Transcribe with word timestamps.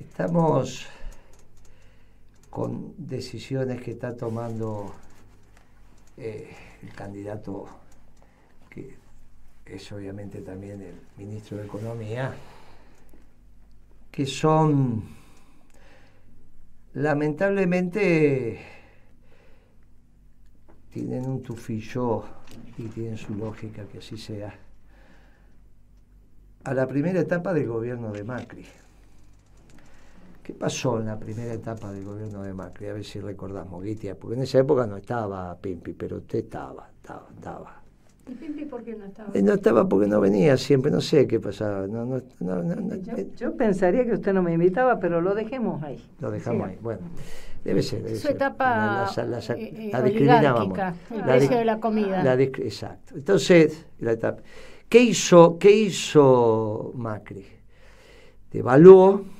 Estamos 0.00 0.86
con 2.48 2.94
decisiones 2.96 3.82
que 3.82 3.90
está 3.90 4.16
tomando 4.16 4.94
eh, 6.16 6.56
el 6.82 6.92
candidato, 6.94 7.66
que 8.70 8.96
es 9.66 9.92
obviamente 9.92 10.40
también 10.40 10.80
el 10.80 10.94
ministro 11.18 11.58
de 11.58 11.66
Economía, 11.66 12.34
que 14.10 14.24
son 14.24 15.04
lamentablemente 16.94 18.58
tienen 20.90 21.26
un 21.28 21.42
tufillo 21.42 22.24
y 22.78 22.84
tienen 22.84 23.18
su 23.18 23.34
lógica 23.34 23.84
que 23.84 23.98
así 23.98 24.16
sea. 24.16 24.58
A 26.64 26.72
la 26.72 26.86
primera 26.86 27.20
etapa 27.20 27.52
del 27.52 27.68
gobierno 27.68 28.12
de 28.12 28.24
Macri. 28.24 28.66
¿Qué 30.50 30.56
pasó 30.56 30.98
en 30.98 31.06
la 31.06 31.16
primera 31.16 31.52
etapa 31.52 31.92
del 31.92 32.04
gobierno 32.04 32.42
de 32.42 32.52
Macri? 32.52 32.88
A 32.88 32.94
ver 32.94 33.04
si 33.04 33.20
recordamos, 33.20 33.84
Guitia, 33.84 34.16
porque 34.16 34.34
en 34.34 34.42
esa 34.42 34.58
época 34.58 34.84
no 34.84 34.96
estaba 34.96 35.56
Pimpi, 35.56 35.92
pero 35.92 36.16
usted 36.16 36.40
estaba, 36.40 36.90
estaba, 36.92 37.28
estaba. 37.32 37.82
¿Y 38.26 38.34
Pimpi 38.34 38.64
por 38.64 38.82
qué 38.82 38.96
no 38.96 39.04
estaba? 39.04 39.30
no 39.32 39.52
estaba 39.52 39.88
porque 39.88 40.08
no 40.08 40.20
venía 40.20 40.56
siempre, 40.56 40.90
no 40.90 41.00
sé 41.00 41.28
qué 41.28 41.38
pasaba. 41.38 41.86
No, 41.86 42.04
no, 42.04 42.18
yo, 42.96 43.12
eh. 43.16 43.28
yo, 43.36 43.56
pensaría 43.56 44.04
que 44.04 44.14
usted 44.14 44.32
no 44.32 44.42
me 44.42 44.52
invitaba, 44.52 44.98
pero 44.98 45.20
lo 45.20 45.36
dejemos 45.36 45.80
ahí. 45.84 46.04
Lo 46.18 46.32
dejamos 46.32 46.68
ahí, 46.68 46.78
bueno. 46.82 47.02
Debe 47.62 47.80
ser. 47.80 48.16
Su 48.16 48.26
etapa 48.26 49.08
la, 49.16 49.24
la, 49.24 49.24
la, 49.24 49.38
eh, 49.54 49.92
eh 49.94 50.02
discriminábamos. 50.02 50.76
El 51.14 51.22
precio 51.22 51.58
de 51.58 51.64
la 51.64 51.78
comida. 51.78 52.34
exacto. 52.34 53.14
Entonces, 53.14 53.86
la 54.00 54.10
etapa. 54.10 54.42
¿Qué 54.88 54.98
hizo, 55.00 55.58
¿Qué 55.60 55.70
hizo 55.70 56.90
Macri? 56.96 57.46
Devaluó 58.50 59.38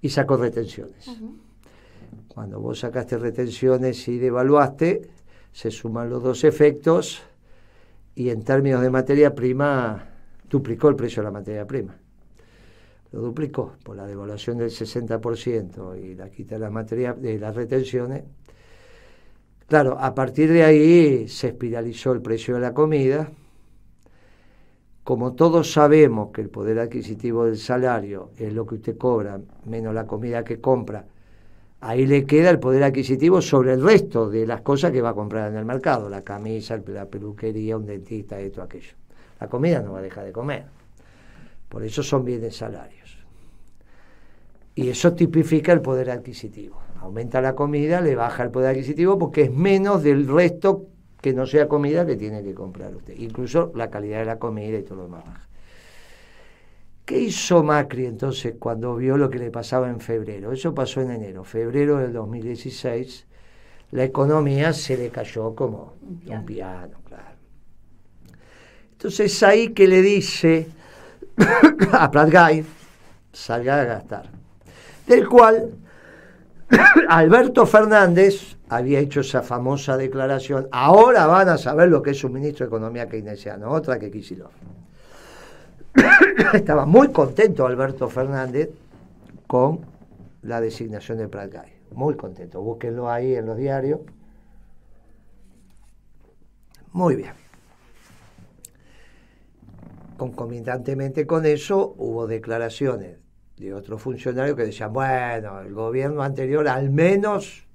y 0.00 0.08
sacó 0.08 0.36
retenciones. 0.36 1.10
Cuando 2.28 2.60
vos 2.60 2.80
sacaste 2.80 3.18
retenciones 3.18 4.06
y 4.08 4.18
devaluaste, 4.18 5.10
se 5.52 5.70
suman 5.70 6.08
los 6.08 6.22
dos 6.22 6.44
efectos 6.44 7.22
y 8.14 8.30
en 8.30 8.42
términos 8.42 8.82
de 8.82 8.90
materia 8.90 9.34
prima 9.34 10.08
duplicó 10.48 10.88
el 10.88 10.96
precio 10.96 11.22
de 11.22 11.24
la 11.24 11.32
materia 11.32 11.66
prima. 11.66 11.96
Lo 13.12 13.20
duplicó 13.20 13.74
por 13.82 13.96
la 13.96 14.06
devaluación 14.06 14.58
del 14.58 14.70
60% 14.70 15.98
y 16.00 16.14
la 16.14 16.30
quita 16.30 16.56
de 16.56 16.60
las, 16.60 16.70
materia, 16.70 17.14
de 17.14 17.38
las 17.38 17.56
retenciones. 17.56 18.24
Claro, 19.66 19.98
a 19.98 20.14
partir 20.14 20.52
de 20.52 20.62
ahí 20.62 21.28
se 21.28 21.48
espiralizó 21.48 22.12
el 22.12 22.20
precio 22.20 22.54
de 22.54 22.60
la 22.60 22.74
comida 22.74 23.30
como 25.08 25.32
todos 25.32 25.72
sabemos 25.72 26.32
que 26.34 26.42
el 26.42 26.50
poder 26.50 26.78
adquisitivo 26.78 27.46
del 27.46 27.56
salario 27.56 28.32
es 28.36 28.52
lo 28.52 28.66
que 28.66 28.74
usted 28.74 28.98
cobra 28.98 29.40
menos 29.64 29.94
la 29.94 30.06
comida 30.06 30.44
que 30.44 30.60
compra, 30.60 31.06
ahí 31.80 32.06
le 32.06 32.26
queda 32.26 32.50
el 32.50 32.58
poder 32.58 32.82
adquisitivo 32.82 33.40
sobre 33.40 33.72
el 33.72 33.82
resto 33.82 34.28
de 34.28 34.46
las 34.46 34.60
cosas 34.60 34.92
que 34.92 35.00
va 35.00 35.08
a 35.08 35.14
comprar 35.14 35.50
en 35.50 35.56
el 35.56 35.64
mercado, 35.64 36.10
la 36.10 36.20
camisa, 36.20 36.78
la 36.88 37.06
peluquería, 37.06 37.78
un 37.78 37.86
dentista, 37.86 38.38
esto, 38.38 38.60
aquello. 38.60 38.92
La 39.40 39.48
comida 39.48 39.80
no 39.80 39.92
va 39.92 40.00
a 40.00 40.02
dejar 40.02 40.26
de 40.26 40.32
comer. 40.32 40.66
Por 41.70 41.84
eso 41.84 42.02
son 42.02 42.26
bienes 42.26 42.56
salarios. 42.56 43.16
Y 44.74 44.90
eso 44.90 45.14
tipifica 45.14 45.72
el 45.72 45.80
poder 45.80 46.10
adquisitivo. 46.10 46.82
Aumenta 47.00 47.40
la 47.40 47.54
comida, 47.54 48.02
le 48.02 48.14
baja 48.14 48.42
el 48.42 48.50
poder 48.50 48.72
adquisitivo 48.72 49.18
porque 49.18 49.44
es 49.44 49.50
menos 49.50 50.02
del 50.02 50.28
resto 50.28 50.84
que 51.20 51.32
no 51.32 51.46
sea 51.46 51.68
comida 51.68 52.06
que 52.06 52.16
tiene 52.16 52.42
que 52.42 52.54
comprar 52.54 52.94
usted. 52.94 53.14
Incluso 53.16 53.72
la 53.74 53.90
calidad 53.90 54.20
de 54.20 54.24
la 54.26 54.38
comida 54.38 54.78
y 54.78 54.82
todo 54.82 54.96
lo 54.96 55.02
demás 55.04 55.48
¿Qué 57.08 57.18
hizo 57.18 57.62
Macri 57.62 58.04
entonces 58.04 58.56
cuando 58.58 58.94
vio 58.94 59.16
lo 59.16 59.30
que 59.30 59.38
le 59.38 59.50
pasaba 59.50 59.88
en 59.88 59.98
febrero? 59.98 60.52
Eso 60.52 60.74
pasó 60.74 61.00
en 61.00 61.10
enero. 61.10 61.42
Febrero 61.42 61.96
del 61.96 62.12
2016, 62.12 63.24
la 63.92 64.04
economía 64.04 64.74
se 64.74 64.94
le 64.98 65.08
cayó 65.08 65.54
como 65.54 65.94
un 66.02 66.44
piano, 66.44 66.98
claro. 67.08 67.38
Entonces 68.92 69.42
ahí 69.42 69.68
que 69.68 69.88
le 69.88 70.02
dice 70.02 70.68
a 71.92 72.10
Pratgay, 72.10 72.62
salga 73.32 73.80
a 73.80 73.84
gastar. 73.84 74.28
Del 75.06 75.26
cual 75.30 75.78
Alberto 77.08 77.64
Fernández 77.64 78.57
había 78.68 79.00
hecho 79.00 79.20
esa 79.20 79.42
famosa 79.42 79.96
declaración, 79.96 80.68
ahora 80.72 81.26
van 81.26 81.48
a 81.48 81.58
saber 81.58 81.88
lo 81.88 82.02
que 82.02 82.10
es 82.10 82.22
un 82.24 82.32
ministro 82.32 82.66
de 82.66 82.68
Economía 82.68 83.08
keynesiano, 83.08 83.70
otra 83.70 83.98
que 83.98 84.10
Kisilov. 84.10 84.50
Estaba 86.52 86.84
muy 86.84 87.08
contento 87.08 87.66
Alberto 87.66 88.08
Fernández 88.08 88.70
con 89.46 89.80
la 90.42 90.60
designación 90.60 91.18
de 91.18 91.28
Pratgay, 91.28 91.72
muy 91.92 92.14
contento, 92.14 92.60
búsquenlo 92.60 93.10
ahí 93.10 93.34
en 93.34 93.46
los 93.46 93.56
diarios. 93.56 94.00
Muy 96.92 97.16
bien. 97.16 97.32
Concomitantemente 100.16 101.26
con 101.26 101.46
eso 101.46 101.94
hubo 101.96 102.26
declaraciones 102.26 103.18
de 103.56 103.72
otros 103.72 104.02
funcionarios 104.02 104.56
que 104.56 104.64
decían, 104.64 104.92
bueno, 104.92 105.60
el 105.60 105.72
gobierno 105.72 106.22
anterior 106.22 106.66
al 106.68 106.90
menos 106.90 107.67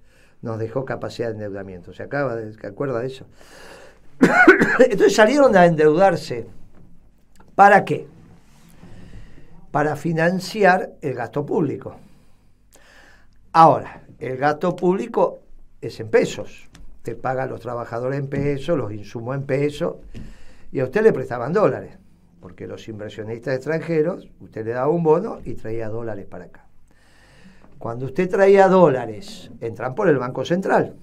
nos 0.43 0.59
dejó 0.59 0.85
capacidad 0.85 1.29
de 1.29 1.33
endeudamiento. 1.33 1.93
¿Se 1.93 2.03
acaba 2.03 2.35
de, 2.35 2.53
¿se 2.53 2.67
acuerda 2.67 2.99
de 2.99 3.07
eso? 3.07 3.25
Entonces 4.79 5.15
salieron 5.15 5.55
a 5.55 5.65
endeudarse. 5.65 6.45
¿Para 7.55 7.83
qué? 7.85 8.07
Para 9.71 9.95
financiar 9.95 10.91
el 11.01 11.15
gasto 11.15 11.45
público. 11.45 11.95
Ahora, 13.53 14.03
el 14.19 14.37
gasto 14.37 14.75
público 14.75 15.39
es 15.79 15.99
en 15.99 16.09
pesos. 16.09 16.69
Te 17.03 17.15
paga 17.15 17.43
a 17.43 17.47
los 17.47 17.61
trabajadores 17.61 18.19
en 18.19 18.27
pesos, 18.27 18.77
los 18.77 18.91
insumos 18.91 19.35
en 19.35 19.45
pesos, 19.45 19.95
y 20.71 20.79
a 20.79 20.83
usted 20.83 21.03
le 21.03 21.13
prestaban 21.13 21.53
dólares, 21.53 21.97
porque 22.41 22.67
los 22.67 22.87
inversionistas 22.87 23.55
extranjeros, 23.55 24.29
usted 24.39 24.65
le 24.65 24.71
daba 24.71 24.89
un 24.89 25.03
bono 25.03 25.39
y 25.43 25.53
traía 25.53 25.89
dólares 25.89 26.25
para 26.25 26.45
acá. 26.45 26.62
Cuando 27.77 28.05
usted 28.05 28.29
traía 28.29 28.67
dólares, 28.67 29.51
entran 29.59 29.93
por 29.95 30.07
el 30.07 30.17
Banco 30.17 30.45
Central. 30.45 30.95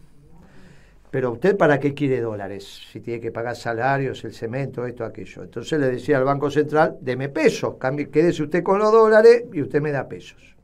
Pero 1.10 1.32
usted 1.32 1.56
para 1.56 1.81
qué 1.81 1.92
quiere 1.92 2.20
dólares? 2.20 2.82
Si 2.92 3.00
tiene 3.00 3.20
que 3.20 3.32
pagar 3.32 3.56
salarios, 3.56 4.25
el 4.25 4.32
cemento, 4.32 4.86
esto, 4.86 5.04
aquello. 5.04 5.42
Entonces 5.42 5.80
le 5.80 5.88
decía 5.88 6.19
al 6.19 6.25
Banco 6.25 6.50
Central, 6.50 6.98
deme 7.00 7.28
pesos, 7.28 7.76
quédese 8.12 8.44
usted 8.44 8.62
con 8.62 8.78
los 8.78 8.92
dólares 8.92 9.44
y 9.53 9.60
usted 9.60 9.80
me 9.80 9.91
da 9.91 10.09
pesos. 10.09 10.56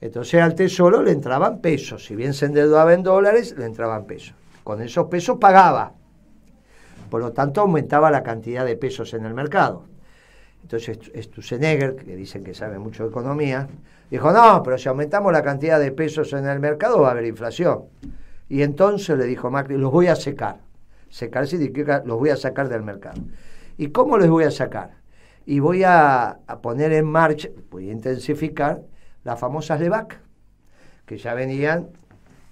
Entonces 0.00 0.40
al 0.40 0.54
tesoro 0.54 1.02
le 1.02 1.10
entraban 1.10 1.60
pesos. 1.60 2.04
Si 2.04 2.14
bien 2.14 2.34
se 2.34 2.46
endeudaba 2.46 2.94
en 2.94 3.02
dólares, 3.02 3.54
le 3.58 3.66
entraban 3.66 4.06
pesos. 4.06 4.34
Con 4.62 4.80
esos 4.80 5.08
pesos 5.08 5.38
pagaba. 5.38 5.92
Por 7.10 7.20
lo 7.20 7.32
tanto, 7.32 7.60
aumentaba 7.60 8.10
la 8.10 8.22
cantidad 8.22 8.64
de 8.64 8.76
pesos 8.76 9.12
en 9.14 9.26
el 9.26 9.34
mercado. 9.34 9.84
Entonces 10.62 10.98
Stusenegger, 11.16 11.96
que 11.96 12.14
dicen 12.14 12.44
que 12.44 12.54
sabe 12.54 12.78
mucho 12.78 13.02
de 13.02 13.10
economía, 13.10 13.68
dijo, 14.10 14.32
no, 14.32 14.62
pero 14.62 14.76
si 14.76 14.88
aumentamos 14.88 15.32
la 15.32 15.42
cantidad 15.42 15.78
de 15.78 15.92
pesos 15.92 16.32
en 16.32 16.46
el 16.46 16.60
mercado 16.60 17.00
va 17.00 17.08
a 17.08 17.10
haber 17.12 17.26
inflación. 17.26 17.84
Y 18.48 18.62
entonces 18.62 19.16
le 19.16 19.24
dijo 19.26 19.50
Macri, 19.50 19.76
los 19.76 19.92
voy 19.92 20.08
a 20.08 20.16
secar. 20.16 20.58
Secar 21.08 21.46
significa 21.46 22.02
los 22.04 22.18
voy 22.18 22.30
a 22.30 22.36
sacar 22.36 22.68
del 22.68 22.82
mercado. 22.82 23.22
¿Y 23.76 23.88
cómo 23.88 24.18
les 24.18 24.28
voy 24.28 24.44
a 24.44 24.50
sacar? 24.50 24.98
Y 25.46 25.60
voy 25.60 25.82
a, 25.84 26.38
poner 26.62 26.92
en 26.92 27.06
marcha, 27.06 27.48
voy 27.70 27.88
a 27.88 27.92
intensificar 27.92 28.82
las 29.24 29.38
famosas 29.38 29.80
LEVAC, 29.80 30.18
que 31.06 31.16
ya 31.16 31.34
venían 31.34 31.88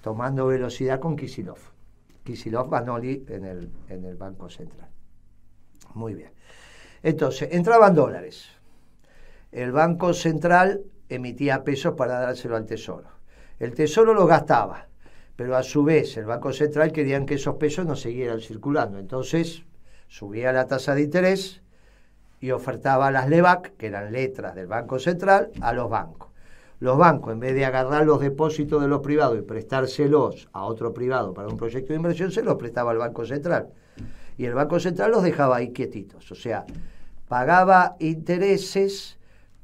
tomando 0.02 0.46
velocidad 0.46 1.00
con 1.00 1.16
Kisilov. 1.16 1.58
Kisilov 2.24 2.68
Banoli 2.68 3.24
en 3.28 3.44
el, 3.44 3.70
en 3.88 4.04
el 4.04 4.16
Banco 4.16 4.48
Central. 4.48 4.88
Muy 5.94 6.14
bien. 6.14 6.30
Entonces, 7.02 7.48
entraban 7.52 7.94
dólares. 7.94 8.48
El 9.52 9.72
Banco 9.72 10.12
Central 10.12 10.82
emitía 11.08 11.64
pesos 11.64 11.94
para 11.94 12.20
dárselo 12.20 12.56
al 12.56 12.66
Tesoro. 12.66 13.08
El 13.58 13.74
Tesoro 13.74 14.14
los 14.14 14.28
gastaba, 14.28 14.86
pero 15.36 15.56
a 15.56 15.62
su 15.62 15.84
vez 15.84 16.16
el 16.16 16.26
Banco 16.26 16.52
Central 16.52 16.92
querían 16.92 17.26
que 17.26 17.34
esos 17.34 17.56
pesos 17.56 17.86
no 17.86 17.96
siguieran 17.96 18.40
circulando. 18.40 18.98
Entonces, 18.98 19.64
subía 20.08 20.52
la 20.52 20.66
tasa 20.66 20.94
de 20.94 21.02
interés 21.02 21.60
y 22.40 22.50
ofertaba 22.50 23.10
las 23.10 23.28
LEVAC, 23.28 23.76
que 23.76 23.86
eran 23.86 24.12
letras 24.12 24.54
del 24.54 24.66
Banco 24.66 24.98
Central, 24.98 25.50
a 25.60 25.72
los 25.72 25.90
bancos. 25.90 26.28
Los 26.80 26.96
bancos, 26.96 27.32
en 27.32 27.40
vez 27.40 27.54
de 27.54 27.64
agarrar 27.64 28.06
los 28.06 28.20
depósitos 28.20 28.80
de 28.80 28.86
los 28.86 29.00
privados 29.00 29.38
y 29.38 29.42
prestárselos 29.42 30.48
a 30.52 30.64
otro 30.64 30.94
privado 30.94 31.34
para 31.34 31.48
un 31.48 31.56
proyecto 31.56 31.88
de 31.92 31.96
inversión, 31.96 32.30
se 32.30 32.42
los 32.42 32.54
prestaba 32.54 32.92
al 32.92 32.98
Banco 32.98 33.26
Central 33.26 33.68
y 34.38 34.44
el 34.44 34.54
Banco 34.54 34.78
Central 34.78 35.10
los 35.10 35.24
dejaba 35.24 35.56
ahí 35.56 35.72
quietitos. 35.72 36.30
O 36.30 36.36
sea, 36.36 36.64
pagaba 37.26 37.96
intereses 37.98 39.17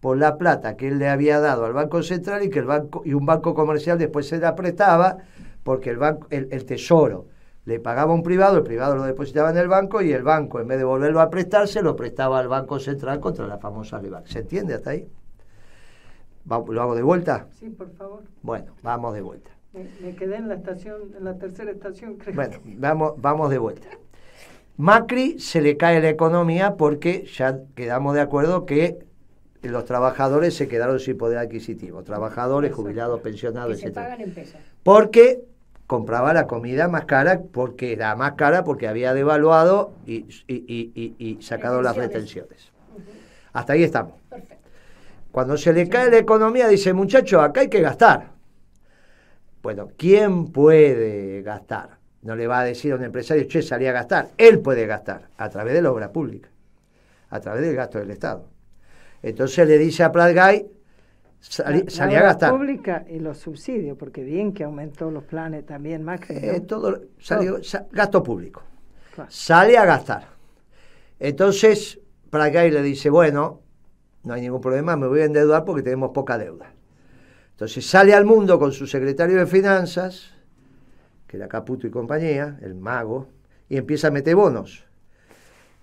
por 0.04 0.18
la 0.18 0.36
plata 0.36 0.76
que 0.76 0.88
él 0.88 0.98
le 0.98 1.08
había 1.08 1.40
dado 1.40 1.64
al 1.64 1.72
Banco 1.72 2.02
Central 2.02 2.44
y 2.44 2.50
que 2.50 2.58
el 2.58 2.66
banco 2.66 3.00
y 3.06 3.14
un 3.14 3.24
banco 3.24 3.54
comercial 3.54 3.96
después 3.96 4.28
se 4.28 4.36
la 4.36 4.54
prestaba 4.54 5.16
porque 5.62 5.88
el 5.88 5.96
banco 5.96 6.26
el, 6.28 6.66
tesoro 6.66 7.24
le 7.64 7.80
pagaba 7.80 8.12
a 8.12 8.14
un 8.14 8.22
privado, 8.22 8.58
el 8.58 8.64
privado 8.64 8.96
lo 8.96 9.04
depositaba 9.04 9.48
en 9.48 9.56
el 9.56 9.66
banco 9.66 10.02
y 10.02 10.12
el 10.12 10.22
banco 10.22 10.60
en 10.60 10.68
vez 10.68 10.76
de 10.76 10.84
volverlo 10.84 11.22
a 11.22 11.30
prestarse 11.30 11.80
lo 11.80 11.96
prestaba 11.96 12.38
al 12.38 12.48
Banco 12.48 12.78
Central 12.78 13.18
contra 13.18 13.46
la 13.46 13.56
famosa 13.56 13.98
LEVAC. 13.98 14.26
¿Se 14.26 14.40
entiende 14.40 14.74
hasta 14.74 14.90
ahí? 14.90 15.08
¿Lo 16.50 16.82
hago 16.82 16.94
de 16.94 17.02
vuelta? 17.02 17.46
Sí, 17.58 17.70
por 17.70 17.90
favor. 17.92 18.24
Bueno, 18.42 18.74
vamos 18.82 19.14
de 19.14 19.22
vuelta. 19.22 19.52
Me, 19.72 20.14
quedé 20.14 20.36
en 20.36 20.48
la 20.48 20.56
estación, 20.56 21.14
en 21.16 21.24
la 21.24 21.38
tercera 21.38 21.70
estación, 21.70 22.16
creo. 22.16 22.34
Bueno, 22.34 22.58
vamos, 22.76 23.14
vamos 23.16 23.48
de 23.48 23.56
vuelta. 23.56 23.88
Macri 24.76 25.38
se 25.38 25.62
le 25.62 25.78
cae 25.78 26.02
la 26.02 26.10
economía 26.10 26.76
porque 26.76 27.24
ya 27.24 27.60
quedamos 27.74 28.14
de 28.14 28.20
acuerdo 28.20 28.66
que 28.66 29.13
los 29.68 29.84
trabajadores 29.84 30.54
se 30.54 30.68
quedaron 30.68 31.00
sin 31.00 31.16
poder 31.16 31.38
adquisitivo, 31.38 32.02
trabajadores, 32.02 32.72
jubilados, 32.72 33.20
pensionados, 33.20 33.82
etc. 33.82 33.98
Porque 34.82 35.42
compraba 35.86 36.32
la 36.32 36.46
comida 36.46 36.88
más 36.88 37.04
cara 37.04 37.42
porque 37.52 37.92
era 37.92 38.14
más 38.16 38.32
cara 38.32 38.64
porque 38.64 38.88
había 38.88 39.14
devaluado 39.14 39.92
y, 40.06 40.26
y, 40.48 41.38
sacado 41.42 41.82
las 41.82 41.96
retenciones. 41.96 42.72
Hasta 43.52 43.74
ahí 43.74 43.82
estamos. 43.82 44.14
Cuando 45.30 45.56
se 45.56 45.72
le 45.72 45.88
cae 45.88 46.10
la 46.10 46.18
economía, 46.18 46.68
dice, 46.68 46.92
muchacho, 46.92 47.40
acá 47.40 47.62
hay 47.62 47.68
que 47.68 47.80
gastar. 47.80 48.30
Bueno, 49.62 49.88
¿quién 49.96 50.52
puede 50.52 51.42
gastar? 51.42 51.98
No 52.22 52.36
le 52.36 52.46
va 52.46 52.60
a 52.60 52.64
decir 52.64 52.92
a 52.92 52.96
un 52.96 53.04
empresario, 53.04 53.46
che, 53.48 53.62
salí 53.62 53.86
a 53.86 53.92
gastar. 53.92 54.28
Él 54.38 54.60
puede 54.60 54.86
gastar 54.86 55.28
a 55.36 55.48
través 55.48 55.74
de 55.74 55.82
la 55.82 55.90
obra 55.90 56.12
pública, 56.12 56.48
a 57.30 57.40
través 57.40 57.62
del 57.62 57.74
gasto 57.74 57.98
del 57.98 58.10
Estado. 58.10 58.53
Entonces 59.24 59.66
le 59.66 59.78
dice 59.78 60.02
a 60.02 60.12
Pratgay, 60.12 60.66
salí, 61.40 61.82
a 61.98 62.20
gastar. 62.20 62.52
La 62.52 62.58
pública 62.58 63.06
y 63.08 63.20
los 63.20 63.38
subsidios, 63.38 63.96
porque 63.96 64.22
bien 64.22 64.52
que 64.52 64.64
aumentó 64.64 65.10
los 65.10 65.24
planes 65.24 65.64
también, 65.64 66.02
más 66.02 66.20
eh, 66.28 66.60
todo, 66.60 67.00
salió, 67.18 67.58
gasto 67.90 68.22
público. 68.22 68.62
Sale 69.28 69.78
a 69.78 69.86
gastar. 69.86 70.28
Entonces 71.18 71.98
Pratgay 72.28 72.70
le 72.70 72.82
dice, 72.82 73.08
bueno, 73.08 73.62
no 74.24 74.34
hay 74.34 74.42
ningún 74.42 74.60
problema, 74.60 74.94
me 74.94 75.06
voy 75.06 75.20
a 75.20 75.24
endeudar 75.24 75.64
porque 75.64 75.82
tenemos 75.82 76.10
poca 76.10 76.36
deuda. 76.36 76.74
Entonces 77.52 77.86
sale 77.86 78.12
al 78.12 78.26
mundo 78.26 78.58
con 78.58 78.72
su 78.72 78.86
secretario 78.86 79.38
de 79.38 79.46
Finanzas, 79.46 80.32
que 81.26 81.38
era 81.38 81.48
Caputo 81.48 81.86
y 81.86 81.90
compañía, 81.90 82.58
el 82.60 82.74
mago, 82.74 83.28
y 83.70 83.78
empieza 83.78 84.08
a 84.08 84.10
meter 84.10 84.36
bonos. 84.36 84.84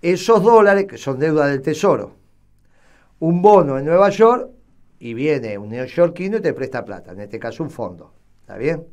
Esos 0.00 0.44
dólares, 0.44 0.86
que 0.86 0.96
son 0.96 1.18
deuda 1.18 1.48
del 1.48 1.60
Tesoro, 1.60 2.21
un 3.22 3.40
bono 3.40 3.78
en 3.78 3.84
Nueva 3.84 4.10
York 4.10 4.50
y 4.98 5.14
viene 5.14 5.56
un 5.56 5.68
neoyorquino 5.68 6.38
y 6.38 6.40
te 6.40 6.52
presta 6.52 6.84
plata, 6.84 7.12
en 7.12 7.20
este 7.20 7.38
caso 7.38 7.62
un 7.62 7.70
fondo. 7.70 8.12
¿Está 8.40 8.56
bien? 8.56 8.84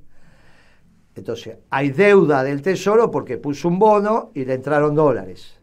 Entonces, 1.16 1.58
hay 1.72 1.90
deuda 1.90 2.44
del 2.44 2.62
Tesoro 2.62 3.10
porque 3.10 3.40
puso 3.40 3.68
un 3.68 3.80
bono 3.80 4.30
y 4.36 4.46
le 4.46 4.54
entraron 4.54 4.94
dólares. 4.94 5.60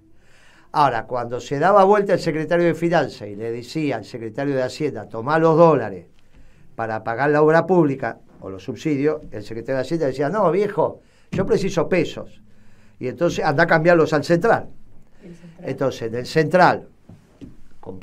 Ahora, 0.72 1.06
cuando 1.06 1.40
se 1.40 1.60
daba 1.60 1.84
vuelta 1.84 2.14
el 2.14 2.18
secretario 2.18 2.66
de 2.66 2.74
Finanzas 2.74 3.28
y 3.28 3.36
le 3.36 3.52
decía 3.52 3.98
al 3.98 4.04
secretario 4.04 4.56
de 4.56 4.64
Hacienda, 4.64 5.08
toma 5.08 5.38
los 5.38 5.56
dólares 5.56 6.06
para 6.74 7.04
pagar 7.04 7.30
la 7.30 7.42
obra 7.42 7.66
pública 7.66 8.18
o 8.40 8.50
los 8.50 8.64
subsidios, 8.64 9.20
el 9.30 9.44
secretario 9.44 9.76
de 9.76 9.82
Hacienda 9.82 10.06
decía, 10.06 10.28
no, 10.28 10.50
viejo, 10.50 11.02
yo 11.30 11.46
preciso 11.46 11.88
pesos. 11.88 12.42
Y 12.98 13.06
entonces 13.06 13.44
anda 13.44 13.62
a 13.62 13.66
cambiarlos 13.68 14.12
al 14.12 14.24
central. 14.24 14.70
Entonces, 15.62 16.10
del 16.10 16.26
central 16.26 16.88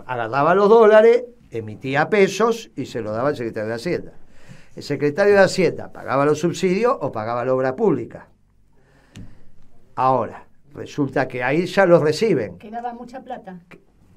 agarraba 0.05 0.55
los 0.55 0.69
dólares, 0.69 1.23
emitía 1.51 2.09
pesos 2.09 2.71
y 2.75 2.85
se 2.85 3.01
los 3.01 3.15
daba 3.15 3.29
al 3.29 3.35
secretario 3.35 3.69
de 3.69 3.75
Hacienda. 3.75 4.13
El 4.75 4.83
secretario 4.83 5.33
de 5.33 5.39
Hacienda 5.39 5.91
pagaba 5.91 6.25
los 6.25 6.39
subsidios 6.39 6.97
o 6.99 7.11
pagaba 7.11 7.45
la 7.45 7.53
obra 7.53 7.75
pública. 7.75 8.27
Ahora, 9.95 10.45
resulta 10.73 11.27
que 11.27 11.43
ahí 11.43 11.65
ya 11.65 11.85
los 11.85 12.01
reciben. 12.01 12.57
Quedaba 12.57 12.93
mucha 12.93 13.21
plata. 13.21 13.59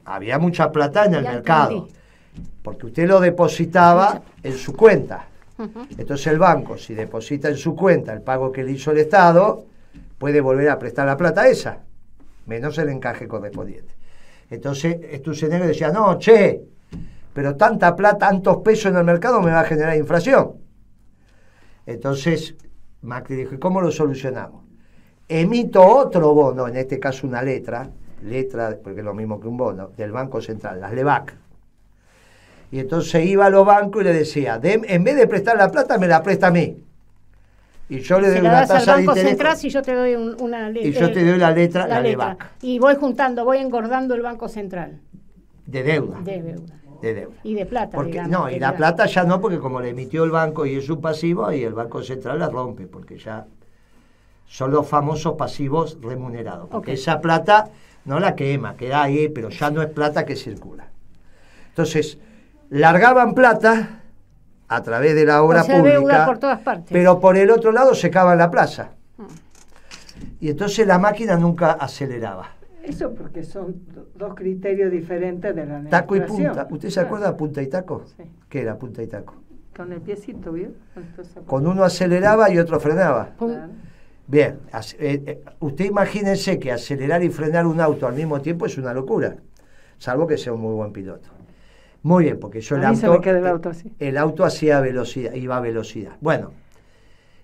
Había 0.05 0.39
mucha 0.39 0.73
plata 0.73 1.05
en 1.05 1.15
el 1.15 1.25
mercado. 1.25 1.89
Porque 2.63 2.87
usted 2.87 3.07
lo 3.07 3.21
depositaba 3.21 4.23
en 4.43 4.55
su 4.55 4.75
cuenta. 4.75 5.27
Entonces 5.99 6.27
el 6.29 6.39
banco, 6.39 6.77
si 6.77 6.95
deposita 6.95 7.49
en 7.49 7.57
su 7.57 7.75
cuenta 7.75 8.13
el 8.13 8.23
pago 8.23 8.53
que 8.53 8.63
le 8.63 8.73
hizo 8.73 8.91
el 8.91 8.99
Estado, 8.99 9.65
puede 10.19 10.41
volver 10.41 10.69
a 10.69 10.79
prestar 10.79 11.07
la 11.07 11.17
plata 11.17 11.49
esa, 11.49 11.79
menos 12.47 12.77
el 12.79 12.91
encaje 12.91 13.27
correspondiente. 13.27 13.96
Entonces 14.51 14.99
Sturzenegger 15.19 15.69
decía, 15.69 15.91
no, 15.91 16.19
che, 16.19 16.63
pero 17.33 17.57
tanta 17.57 17.95
plata, 17.95 18.19
tantos 18.19 18.59
pesos 18.59 18.87
en 18.87 18.97
el 18.97 19.05
mercado 19.05 19.41
me 19.41 19.51
va 19.51 19.61
a 19.61 19.65
generar 19.65 19.97
inflación. 19.97 20.55
Entonces 21.85 22.55
Macri 23.03 23.37
dijo, 23.37 23.59
¿cómo 23.59 23.81
lo 23.81 23.91
solucionamos? 23.91 24.67
emito 25.29 25.85
otro 25.85 26.35
bono, 26.35 26.69
en 26.69 26.77
este 26.77 26.99
caso 26.99 27.27
una 27.27 27.43
letra, 27.43 27.91
letra, 28.23 28.79
porque 28.83 29.01
es 29.01 29.05
lo 29.05 29.15
mismo 29.15 29.41
que 29.41 29.49
un 29.49 29.57
bono, 29.57 29.91
del 29.97 30.13
Banco 30.13 30.41
Central, 30.41 30.81
las 30.81 30.93
LEVAC. 30.93 31.35
Y 32.71 32.81
entonces 32.81 33.25
iba 33.25 33.47
a 33.47 33.51
los 33.51 33.65
bancos 33.65 34.03
y 34.03 34.05
le 34.05 34.13
decía, 34.13 34.61
en 34.63 35.05
vez 35.05 35.17
de 35.17 35.27
prestar 35.27 35.57
la 35.57 35.71
plata, 35.71 35.99
me 35.99 36.09
la 36.09 36.23
presta 36.23 36.49
a 36.49 36.51
mí. 36.51 36.77
Y 37.89 38.01
yo 38.01 38.21
le 38.21 38.31
doy 38.31 38.41
una 38.41 38.67
tasa 38.67 38.97
de 38.97 39.03
interés. 39.03 39.29
Central, 39.29 39.57
si 39.57 39.71
yo 39.71 39.83
te 39.83 39.95
doy 39.95 40.15
una 40.15 40.69
letra. 40.71 40.89
Y 40.89 40.93
yo 40.93 41.13
te 41.13 41.25
doy 41.25 41.39
la 41.39 41.53
letra, 41.53 41.87
la, 41.87 42.01
LEVAC. 42.01 42.55
Y 42.63 42.79
voy 42.79 42.97
juntando, 42.97 43.45
voy 43.45 43.59
engordando 43.59 44.15
el 44.15 44.23
Banco 44.23 44.49
Central. 44.49 45.01
De 45.67 45.83
deuda. 45.83 46.21
De 46.21 46.43
deuda. 46.43 46.75
De 47.01 47.15
deuda. 47.15 47.35
Y 47.45 47.55
de 47.55 47.67
plata. 47.67 47.97
Porque, 47.97 48.23
no, 48.23 48.51
y 48.51 48.59
la 48.59 48.75
plata 48.77 49.07
ya 49.07 49.25
no, 49.25 49.41
porque 49.41 49.59
como 49.59 49.81
le 49.81 49.91
emitió 49.91 50.25
el 50.25 50.31
banco 50.31 50.67
y 50.67 50.77
es 50.77 50.89
un 50.91 51.01
pasivo, 51.01 51.53
y 51.53 51.63
el 51.63 51.75
Banco 51.75 52.03
Central 52.03 52.41
la 52.41 52.49
rompe, 52.49 52.87
porque 52.87 53.19
ya 53.19 53.47
son 54.47 54.73
los 54.73 54.89
famosos 54.89 55.35
pasivos 55.35 55.99
remunerados. 56.01 56.69
Porque 56.69 56.95
esa 56.95 57.21
plata 57.21 57.71
no 58.05 58.19
la 58.19 58.35
quema, 58.35 58.77
queda 58.77 59.03
ahí, 59.03 59.29
pero 59.29 59.51
ya 59.51 59.71
no 59.71 59.83
es 59.83 59.91
plata 59.91 60.25
que 60.25 60.35
circula. 60.35 60.89
Entonces, 61.69 62.19
largaban 62.71 63.35
plata 63.35 64.03
a 64.69 64.83
través 64.83 65.15
de 65.15 65.25
la 65.25 65.43
obra 65.43 65.65
pública, 65.65 66.27
por 66.27 66.39
todas 66.39 66.61
partes. 66.61 66.89
pero 66.93 67.21
por 67.21 67.37
el 67.37 67.51
otro 67.51 67.73
lado 67.73 67.95
secaban 67.95 68.39
la 68.39 68.51
plaza. 68.51 68.91
Y 70.41 70.51
entonces 70.51 70.87
la 70.87 70.99
máquina 70.99 71.37
nunca 71.37 71.73
aceleraba. 71.73 72.51
Eso 72.83 73.13
porque 73.15 73.43
son 73.43 73.83
dos 74.15 74.35
criterios 74.35 74.93
diferentes 74.93 75.55
de 75.55 75.67
la 75.67 75.83
Taco 75.85 76.15
y 76.15 76.21
punta. 76.21 76.69
¿Usted 76.71 76.89
se 76.91 77.01
acuerda 77.01 77.33
de 77.33 77.37
punta 77.37 77.63
y 77.63 77.67
taco? 77.67 78.05
Sí. 78.17 78.23
¿Qué 78.49 78.61
era 78.61 78.79
punta 78.79 79.03
y 79.03 79.09
taco? 79.09 79.35
Con 79.77 79.93
el 79.93 80.01
piecito, 80.01 80.53
¿vio? 80.53 80.71
Con 81.47 81.67
uno 81.67 81.85
aceleraba 81.85 82.51
y 82.51 82.59
otro 82.59 82.79
frenaba. 82.79 83.31
Bien, 84.29 84.59
eh, 84.99 85.23
eh, 85.27 85.45
usted 85.61 85.85
imagínense 85.85 86.59
que 86.59 86.73
acelerar 86.73 87.23
y 87.23 87.31
frenar 87.31 87.67
un 87.67 87.81
auto 87.81 88.07
al 88.07 88.15
mismo 88.15 88.41
tiempo 88.41 88.67
es 88.67 88.77
una 88.77 88.93
locura, 88.93 89.37
salvo 89.99 90.27
que 90.27 90.37
sea 90.37 90.53
un 90.53 90.63
muy 90.63 90.75
buen 90.75 90.93
piloto. 90.93 91.29
Muy 92.07 92.25
bien, 92.25 92.39
porque 92.39 92.61
yo 92.61 92.77
el 92.77 92.85
auto, 92.85 93.21
el 93.21 93.47
auto, 93.47 93.71
así. 93.71 93.93
el 93.99 94.17
auto 94.17 94.45
hacía 94.45 94.81
velocidad, 94.81 95.35
iba 95.35 95.57
a 95.57 95.61
velocidad. 95.61 96.13
Bueno, 96.21 96.53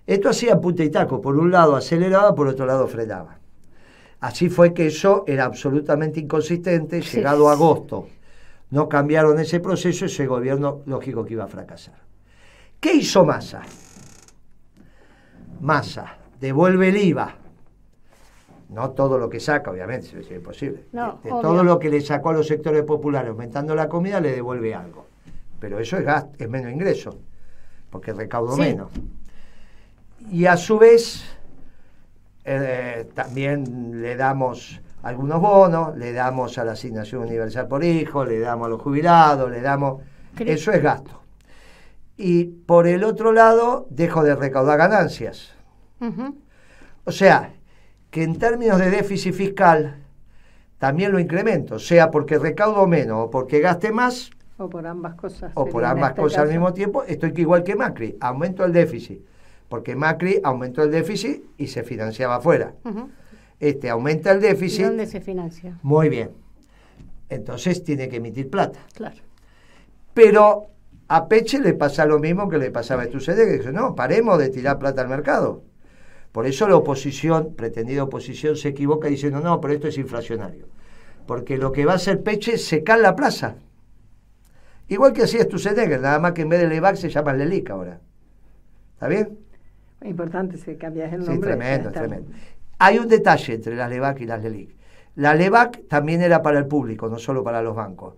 esto 0.07 0.29
hacía 0.29 0.61
punta 0.61 0.85
y 0.85 0.89
taco, 0.89 1.19
por 1.19 1.35
un 1.35 1.51
lado 1.51 1.75
aceleraba, 1.75 2.33
por 2.33 2.47
otro 2.47 2.65
lado 2.65 2.87
frenaba. 2.87 3.39
Así 4.21 4.47
fue 4.47 4.73
que 4.73 4.87
eso 4.87 5.25
era 5.27 5.43
absolutamente 5.43 6.21
inconsistente, 6.21 7.01
llegado 7.01 7.49
a 7.49 7.53
agosto 7.53 8.07
no 8.73 8.87
cambiaron 8.89 9.37
ese 9.37 9.59
proceso, 9.59 10.05
ese 10.05 10.25
gobierno 10.27 10.81
lógico 10.87 11.23
que 11.23 11.33
iba 11.33 11.43
a 11.43 11.47
fracasar. 11.47 11.93
¿Qué 12.79 12.93
hizo 12.93 13.23
Massa? 13.23 13.61
Massa 15.59 16.17
devuelve 16.39 16.87
el 16.87 16.97
IVA. 16.97 17.35
No 18.73 18.91
todo 18.91 19.17
lo 19.17 19.29
que 19.29 19.39
saca, 19.39 19.69
obviamente, 19.69 20.07
es 20.19 20.31
imposible. 20.31 20.85
de, 20.91 21.29
todo 21.29 21.63
lo 21.63 21.77
que 21.77 21.89
le 21.89 22.01
sacó 22.01 22.29
a 22.29 22.33
los 22.33 22.47
sectores 22.47 22.83
populares 22.83 23.29
aumentando 23.29 23.75
la 23.75 23.87
comida, 23.87 24.19
le 24.19 24.31
devuelve 24.31 24.73
algo. 24.73 25.05
Pero 25.59 25.79
eso 25.79 25.97
es, 25.97 26.03
gasto, 26.03 26.31
es 26.37 26.49
menos 26.49 26.71
ingreso, 26.71 27.17
porque 27.89 28.13
recaudo 28.13 28.57
menos. 28.57 28.91
Y 30.31 30.45
a 30.45 30.57
su 30.57 30.79
vez, 30.79 31.23
eh, 32.45 33.07
también 33.13 34.01
le 34.01 34.15
damos 34.15 34.81
algunos 35.03 35.39
bonos, 35.39 35.95
le 35.95 36.11
damos 36.11 36.57
a 36.57 36.63
la 36.63 36.71
asignación 36.71 37.21
universal 37.21 37.67
por 37.67 37.83
hijo, 37.83 38.25
le 38.25 38.39
damos 38.39 38.67
a 38.67 38.69
los 38.69 38.81
jubilados, 38.81 39.51
le 39.51 39.61
damos... 39.61 40.01
Eso 40.39 40.71
es 40.71 40.81
gasto. 40.81 41.21
Y 42.17 42.45
por 42.45 42.87
el 42.87 43.03
otro 43.03 43.31
lado, 43.31 43.85
dejo 43.89 44.23
de 44.23 44.35
recaudar 44.35 44.77
ganancias. 44.77 45.51
O 47.05 47.11
sea, 47.11 47.53
que 48.13 48.21
en 48.21 48.37
términos 48.37 48.77
de 48.77 48.91
déficit 48.91 49.33
fiscal 49.33 49.95
también 50.77 51.11
lo 51.11 51.19
incremento, 51.19 51.79
sea 51.79 52.11
porque 52.11 52.37
recaudo 52.37 52.85
menos 52.85 53.25
o 53.25 53.31
porque 53.31 53.59
gaste 53.59 53.91
más. 53.91 54.29
O 54.59 54.69
por 54.69 54.85
ambas 54.85 55.15
cosas. 55.15 55.51
O 55.55 55.65
por 55.65 55.83
ambas 55.83 56.11
este 56.11 56.21
cosas 56.21 56.39
al 56.43 56.49
mismo 56.49 56.73
tiempo, 56.75 57.03
estoy 57.05 57.33
igual 57.37 57.63
que 57.63 57.75
Macri, 57.75 58.15
aumento 58.19 58.63
el 58.65 58.71
déficit. 58.71 59.19
Porque 59.67 59.95
Macri 59.95 60.39
aumentó 60.43 60.83
el 60.83 60.91
déficit 60.91 61.41
y 61.57 61.65
se 61.65 61.81
financiaba 61.81 62.35
afuera. 62.35 62.75
Este 63.59 63.89
aumenta 63.89 64.31
el 64.31 64.41
déficit. 64.41 64.85
¿Dónde 64.85 65.07
se 65.07 65.19
financia? 65.19 65.79
Muy 65.81 66.09
bien. 66.09 66.29
Entonces 67.29 67.83
tiene 67.83 68.09
que 68.09 68.17
emitir 68.17 68.47
plata. 68.47 68.79
Claro. 68.93 69.17
Pero 70.13 70.67
a 71.07 71.27
Peche 71.27 71.59
le 71.59 71.73
pasa 71.73 72.05
lo 72.05 72.19
mismo 72.19 72.47
que 72.47 72.59
le 72.59 72.69
pasaba 72.69 73.01
a 73.01 73.05
Estucede, 73.05 73.47
que 73.47 73.57
dice, 73.57 73.71
no, 73.71 73.95
paremos 73.95 74.37
de 74.37 74.49
tirar 74.49 74.77
plata 74.77 75.01
al 75.01 75.07
mercado. 75.07 75.63
Por 76.33 76.47
eso 76.47 76.67
la 76.67 76.75
oposición, 76.75 77.53
pretendida 77.55 78.03
oposición, 78.03 78.57
se 78.57 78.69
equivoca 78.69 79.07
diciendo, 79.07 79.39
no, 79.39 79.61
pero 79.61 79.75
esto 79.75 79.87
es 79.87 79.97
inflacionario. 79.99 80.65
Porque 81.27 81.57
lo 81.57 81.71
que 81.71 81.85
va 81.85 81.93
a 81.93 81.95
hacer 81.95 82.23
Peche 82.23 82.55
es 82.55 82.65
secar 82.65 82.99
la 82.99 83.15
plaza. 83.15 83.55
Igual 84.89 85.13
que 85.13 85.21
así 85.21 85.37
es 85.37 85.47
tu 85.47 85.57
Tusenegger, 85.57 86.01
nada 86.01 86.17
más 86.17 86.33
que 86.33 86.41
en 86.41 86.49
vez 86.49 86.59
de 86.59 86.67
Levac 86.67 86.95
se 86.95 87.09
llama 87.09 87.33
Lelic 87.33 87.69
ahora. 87.69 87.99
¿Está 88.95 89.07
bien? 89.07 89.37
Importante 90.03 90.57
si 90.57 90.75
cambias 90.75 91.13
el 91.13 91.19
nombre. 91.19 91.35
Sí, 91.35 91.41
tremendo, 91.41 91.91
tremendo. 91.91 92.31
Hay 92.79 92.97
un 92.97 93.07
detalle 93.07 93.53
entre 93.53 93.75
las 93.75 93.89
LEVAC 93.89 94.21
y 94.21 94.25
las 94.25 94.41
LELIC. 94.41 94.75
La 95.15 95.35
LEVAC 95.35 95.87
también 95.87 96.21
era 96.23 96.41
para 96.41 96.57
el 96.57 96.65
público, 96.65 97.07
no 97.09 97.19
solo 97.19 97.43
para 97.43 97.61
los 97.61 97.75
bancos. 97.75 98.15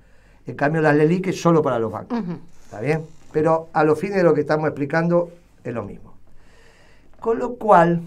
En 0.48 0.56
cambio, 0.56 0.82
las 0.82 0.96
LELIC 0.96 1.28
es 1.28 1.42
solo 1.42 1.62
para 1.62 1.80
los 1.80 1.92
bancos. 1.92 2.18
¿Está 2.64 2.80
bien? 2.80 3.02
Pero 3.34 3.68
a 3.74 3.84
los 3.84 4.00
fines 4.00 4.16
de 4.16 4.24
lo 4.24 4.34
que 4.34 4.42
estamos 4.42 4.68
explicando 4.68 5.30
es 5.64 5.74
lo 5.74 5.84
mismo. 5.84 6.15
Con 7.26 7.40
lo 7.40 7.56
cual, 7.56 8.02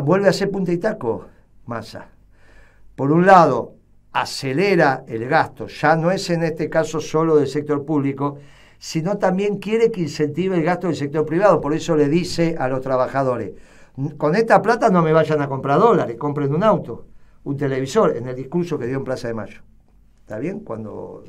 vuelve 0.00 0.28
a 0.28 0.32
ser 0.32 0.52
punta 0.52 0.72
y 0.72 0.78
taco, 0.78 1.26
masa. 1.64 2.06
Por 2.94 3.10
un 3.10 3.26
lado, 3.26 3.74
acelera 4.12 5.02
el 5.08 5.26
gasto, 5.28 5.66
ya 5.66 5.96
no 5.96 6.12
es 6.12 6.30
en 6.30 6.44
este 6.44 6.70
caso 6.70 7.00
solo 7.00 7.34
del 7.34 7.48
sector 7.48 7.84
público, 7.84 8.38
sino 8.78 9.18
también 9.18 9.58
quiere 9.58 9.90
que 9.90 10.02
incentive 10.02 10.56
el 10.56 10.62
gasto 10.62 10.86
del 10.86 10.94
sector 10.94 11.26
privado. 11.26 11.60
Por 11.60 11.74
eso 11.74 11.96
le 11.96 12.08
dice 12.08 12.54
a 12.56 12.68
los 12.68 12.82
trabajadores, 12.82 13.54
con 14.16 14.36
esta 14.36 14.62
plata 14.62 14.88
no 14.88 15.02
me 15.02 15.12
vayan 15.12 15.42
a 15.42 15.48
comprar 15.48 15.80
dólares, 15.80 16.16
compren 16.16 16.54
un 16.54 16.62
auto, 16.62 17.06
un 17.42 17.56
televisor, 17.56 18.16
en 18.16 18.28
el 18.28 18.36
discurso 18.36 18.78
que 18.78 18.86
dio 18.86 18.98
en 18.98 19.02
Plaza 19.02 19.26
de 19.26 19.34
Mayo. 19.34 19.62
¿Está 20.20 20.38
bien? 20.38 20.60
Cuando... 20.60 21.24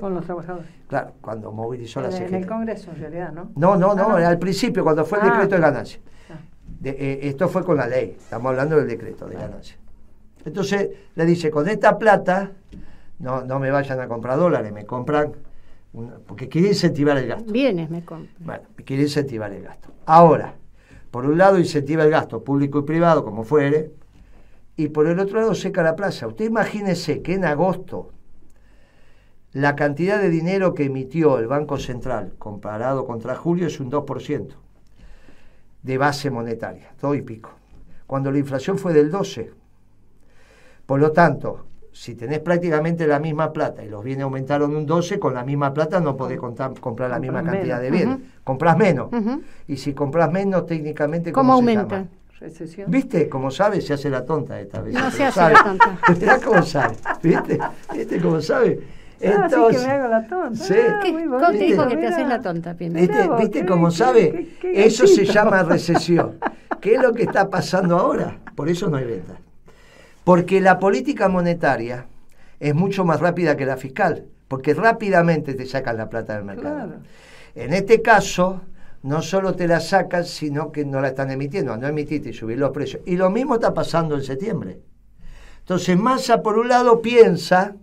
Con 0.00 0.14
los 0.14 0.24
trabajadores. 0.24 0.68
Claro, 0.88 1.12
cuando 1.20 1.52
movilizó 1.52 2.00
la 2.00 2.10
CGT. 2.10 2.28
En 2.28 2.34
el 2.34 2.46
Congreso, 2.46 2.90
en 2.90 2.98
realidad, 2.98 3.32
¿no? 3.32 3.52
No, 3.54 3.76
no, 3.76 3.94
no, 3.94 4.16
ah, 4.16 4.26
al 4.26 4.38
principio, 4.38 4.82
cuando 4.82 5.04
fue 5.04 5.18
el 5.18 5.24
ah. 5.24 5.30
decreto 5.30 5.54
de 5.54 5.60
ganancia. 5.60 6.00
Ah. 6.30 6.34
Eh, 6.84 7.20
esto 7.22 7.48
fue 7.48 7.64
con 7.64 7.76
la 7.76 7.86
ley, 7.86 8.16
estamos 8.18 8.50
hablando 8.50 8.76
del 8.76 8.88
decreto 8.88 9.26
de 9.26 9.36
ganancia. 9.36 9.76
Entonces 10.44 10.90
le 11.14 11.24
dice, 11.24 11.50
con 11.50 11.68
esta 11.68 11.98
plata 11.98 12.52
no, 13.18 13.44
no 13.44 13.58
me 13.58 13.70
vayan 13.70 14.00
a 14.00 14.08
comprar 14.08 14.38
dólares, 14.38 14.72
me 14.72 14.84
compran, 14.84 15.32
porque 16.26 16.48
quiere 16.48 16.68
incentivar 16.68 17.16
el 17.16 17.28
gasto. 17.28 17.52
Bienes 17.52 17.88
me 17.88 18.04
compran. 18.04 18.34
Bueno, 18.40 18.62
quiere 18.84 19.04
incentivar 19.04 19.52
el 19.52 19.62
gasto. 19.62 19.90
Ahora, 20.06 20.54
por 21.10 21.26
un 21.26 21.38
lado 21.38 21.58
incentiva 21.58 22.02
el 22.02 22.10
gasto 22.10 22.42
público 22.42 22.80
y 22.80 22.82
privado, 22.82 23.24
como 23.24 23.44
fuere, 23.44 23.92
y 24.76 24.88
por 24.88 25.06
el 25.06 25.18
otro 25.20 25.40
lado 25.40 25.54
seca 25.54 25.82
la 25.82 25.94
plaza. 25.94 26.26
Usted 26.26 26.46
imagínese 26.46 27.22
que 27.22 27.34
en 27.34 27.44
agosto 27.44 28.10
la 29.54 29.76
cantidad 29.76 30.20
de 30.20 30.30
dinero 30.30 30.74
que 30.74 30.84
emitió 30.84 31.38
el 31.38 31.46
Banco 31.46 31.78
Central 31.78 32.34
comparado 32.38 33.06
contra 33.06 33.36
julio 33.36 33.68
es 33.68 33.78
un 33.78 33.90
2% 33.90 34.48
de 35.82 35.98
base 35.98 36.30
monetaria, 36.30 36.90
todo 37.00 37.14
y 37.14 37.22
pico, 37.22 37.50
cuando 38.06 38.32
la 38.32 38.38
inflación 38.38 38.78
fue 38.78 38.92
del 38.92 39.12
12%. 39.12 39.50
Por 40.86 41.00
lo 41.00 41.12
tanto, 41.12 41.66
si 41.92 42.16
tenés 42.16 42.40
prácticamente 42.40 43.06
la 43.06 43.20
misma 43.20 43.52
plata 43.52 43.84
y 43.84 43.88
los 43.88 44.02
bienes 44.02 44.24
aumentaron 44.24 44.74
un 44.74 44.84
12, 44.86 45.20
con 45.20 45.34
la 45.34 45.44
misma 45.44 45.72
plata 45.72 46.00
no 46.00 46.16
podés 46.16 46.40
comprar 46.80 47.08
la 47.08 47.20
misma 47.20 47.44
cantidad 47.44 47.80
de 47.80 47.90
bienes. 47.90 48.18
Comprás 48.42 48.76
menos. 48.76 49.08
Y 49.68 49.76
si 49.76 49.94
compras 49.94 50.30
menos, 50.32 50.66
técnicamente, 50.66 51.32
¿cómo, 51.32 51.52
aumenta? 51.52 52.06
Recesión. 52.40 52.90
¿Viste? 52.90 53.28
Como 53.28 53.52
sabe, 53.52 53.80
se 53.80 53.94
hace 53.94 54.10
la 54.10 54.26
tonta 54.26 54.60
esta 54.60 54.82
vez. 54.82 54.92
No 54.92 55.10
se 55.12 55.24
hace 55.24 55.40
la 55.40 55.62
tonta. 55.62 55.98
Mirá 56.20 56.40
cómo 56.40 56.62
sabe. 56.62 56.96
¿Viste? 57.22 57.58
¿Viste 57.94 58.20
cómo 58.20 58.40
sabe? 58.40 59.03
Entonces, 59.24 59.58
ah, 59.58 59.70
sí 59.70 59.76
que 59.76 59.86
me 59.86 59.92
hago 59.92 60.08
la 60.08 60.26
tonta. 60.26 60.64
Sí. 60.64 60.74
Ah, 60.76 61.00
¿Cómo 61.02 61.50
te 61.50 61.58
dijo 61.58 61.88
que 61.88 61.96
te 61.96 62.06
haces 62.06 62.28
la 62.28 62.40
tonta? 62.40 62.72
¿Viste, 62.74 63.28
¿viste 63.38 63.66
cómo 63.66 63.90
sabe? 63.90 64.56
Eso 64.62 65.06
se 65.06 65.24
llama 65.24 65.62
recesión. 65.62 66.38
¿Qué 66.80 66.94
es 66.94 67.02
lo 67.02 67.12
que 67.12 67.22
está 67.22 67.48
pasando 67.48 67.96
ahora? 67.96 68.38
Por 68.54 68.68
eso 68.68 68.88
no 68.88 68.96
hay 68.98 69.04
venta. 69.06 69.34
Porque 70.24 70.60
la 70.60 70.78
política 70.78 71.28
monetaria 71.28 72.06
es 72.60 72.74
mucho 72.74 73.04
más 73.04 73.20
rápida 73.20 73.56
que 73.56 73.66
la 73.66 73.76
fiscal, 73.76 74.24
porque 74.48 74.74
rápidamente 74.74 75.54
te 75.54 75.66
sacan 75.66 75.96
la 75.96 76.08
plata 76.08 76.34
del 76.34 76.44
mercado. 76.44 76.96
En 77.54 77.72
este 77.72 78.02
caso, 78.02 78.62
no 79.02 79.22
solo 79.22 79.54
te 79.54 79.68
la 79.68 79.80
sacan, 79.80 80.24
sino 80.24 80.72
que 80.72 80.84
no 80.84 81.00
la 81.00 81.08
están 81.08 81.30
emitiendo. 81.30 81.76
No 81.76 81.86
emitiste 81.86 82.30
y 82.30 82.32
subir 82.32 82.58
los 82.58 82.70
precios. 82.70 83.02
Y 83.06 83.16
lo 83.16 83.30
mismo 83.30 83.54
está 83.54 83.72
pasando 83.72 84.14
en 84.14 84.22
septiembre. 84.22 84.80
Entonces, 85.60 85.98
Massa, 85.98 86.42
por 86.42 86.58
un 86.58 86.68
lado, 86.68 87.00
piensa 87.00 87.76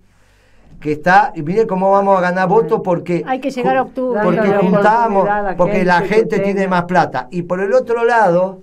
que 0.80 0.94
está, 0.94 1.32
y 1.36 1.44
mire 1.44 1.68
cómo 1.68 1.92
vamos 1.92 2.18
a 2.18 2.22
ganar 2.22 2.48
votos 2.48 2.82
porque... 2.84 3.24
Hay 3.28 3.40
que 3.40 3.52
llegar 3.52 3.78
a 3.78 3.84
octubre. 3.84 4.20
Porque 4.24 4.50
juntamos, 4.54 5.28
porque 5.58 5.84
la 5.86 6.02
gente 6.02 6.40
tiene 6.40 6.68
más 6.68 6.84
plata. 6.86 7.28
Y 7.30 7.44
por 7.44 7.60
el 7.62 7.74
otro 7.74 8.04
lado, 8.04 8.62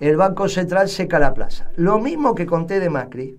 el 0.00 0.16
Banco 0.16 0.48
Central 0.48 0.88
seca 0.88 1.18
la 1.18 1.34
plaza. 1.34 1.68
Lo 1.76 1.98
mismo 1.98 2.34
que 2.34 2.46
conté 2.46 2.80
de 2.80 2.88
Macri 2.88 3.36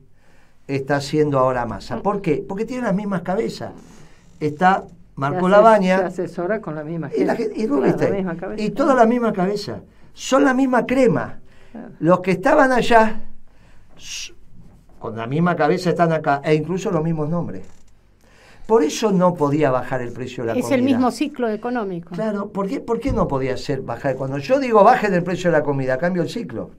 está 0.68 0.98
haciendo 0.98 1.40
ahora 1.40 1.66
Massa. 1.66 1.98
¿Por 2.02 2.22
qué? 2.22 2.46
Porque 2.48 2.66
tiene 2.66 2.84
las 2.84 2.94
mismas 2.94 3.22
cabezas. 3.22 3.72
Está 4.40 4.84
Marco 5.16 5.50
Labaña. 5.50 5.98
Se 5.98 6.24
asesora 6.24 6.62
con 6.62 6.76
la 6.76 6.84
misma 6.84 7.10
y, 7.16 7.24
la, 7.24 7.36
y, 7.36 7.52
y 7.56 7.68
toda 7.68 8.96
la 8.96 9.06
misma 9.06 9.34
cabeza. 9.34 9.82
Son 10.14 10.46
la 10.46 10.54
misma 10.54 10.86
crema. 10.86 11.40
Los 12.00 12.20
que 12.20 12.32
estaban 12.32 12.72
allá, 12.72 13.22
con 15.00 15.16
la 15.16 15.26
misma 15.26 15.56
cabeza, 15.56 15.90
están 15.90 16.12
acá, 16.12 16.42
e 16.44 16.54
incluso 16.54 16.92
los 16.92 17.04
mismos 17.04 17.30
nombres. 17.30 17.66
Por 18.72 18.84
eso 18.86 19.12
no 19.12 19.34
podía 19.34 19.70
bajar 19.70 20.02
el 20.02 20.14
precio 20.14 20.44
de 20.44 20.48
la 20.48 20.54
comida. 20.54 20.66
Es 20.66 20.72
el 20.72 20.82
mismo 20.82 21.12
ciclo 21.12 21.50
económico. 21.50 22.16
Claro, 22.16 22.54
¿por 22.54 22.70
qué, 22.70 22.80
¿por 22.80 23.02
qué 23.02 23.12
no 23.12 23.28
podía 23.28 23.58
ser 23.58 23.82
bajar? 23.82 24.16
Cuando 24.16 24.38
yo 24.38 24.62
digo 24.62 24.82
baje 24.82 25.08
el 25.08 25.24
precio 25.24 25.52
de 25.52 25.58
la 25.58 25.62
comida, 25.62 25.98
cambio 25.98 26.24
el 26.24 26.30
ciclo. 26.30 26.72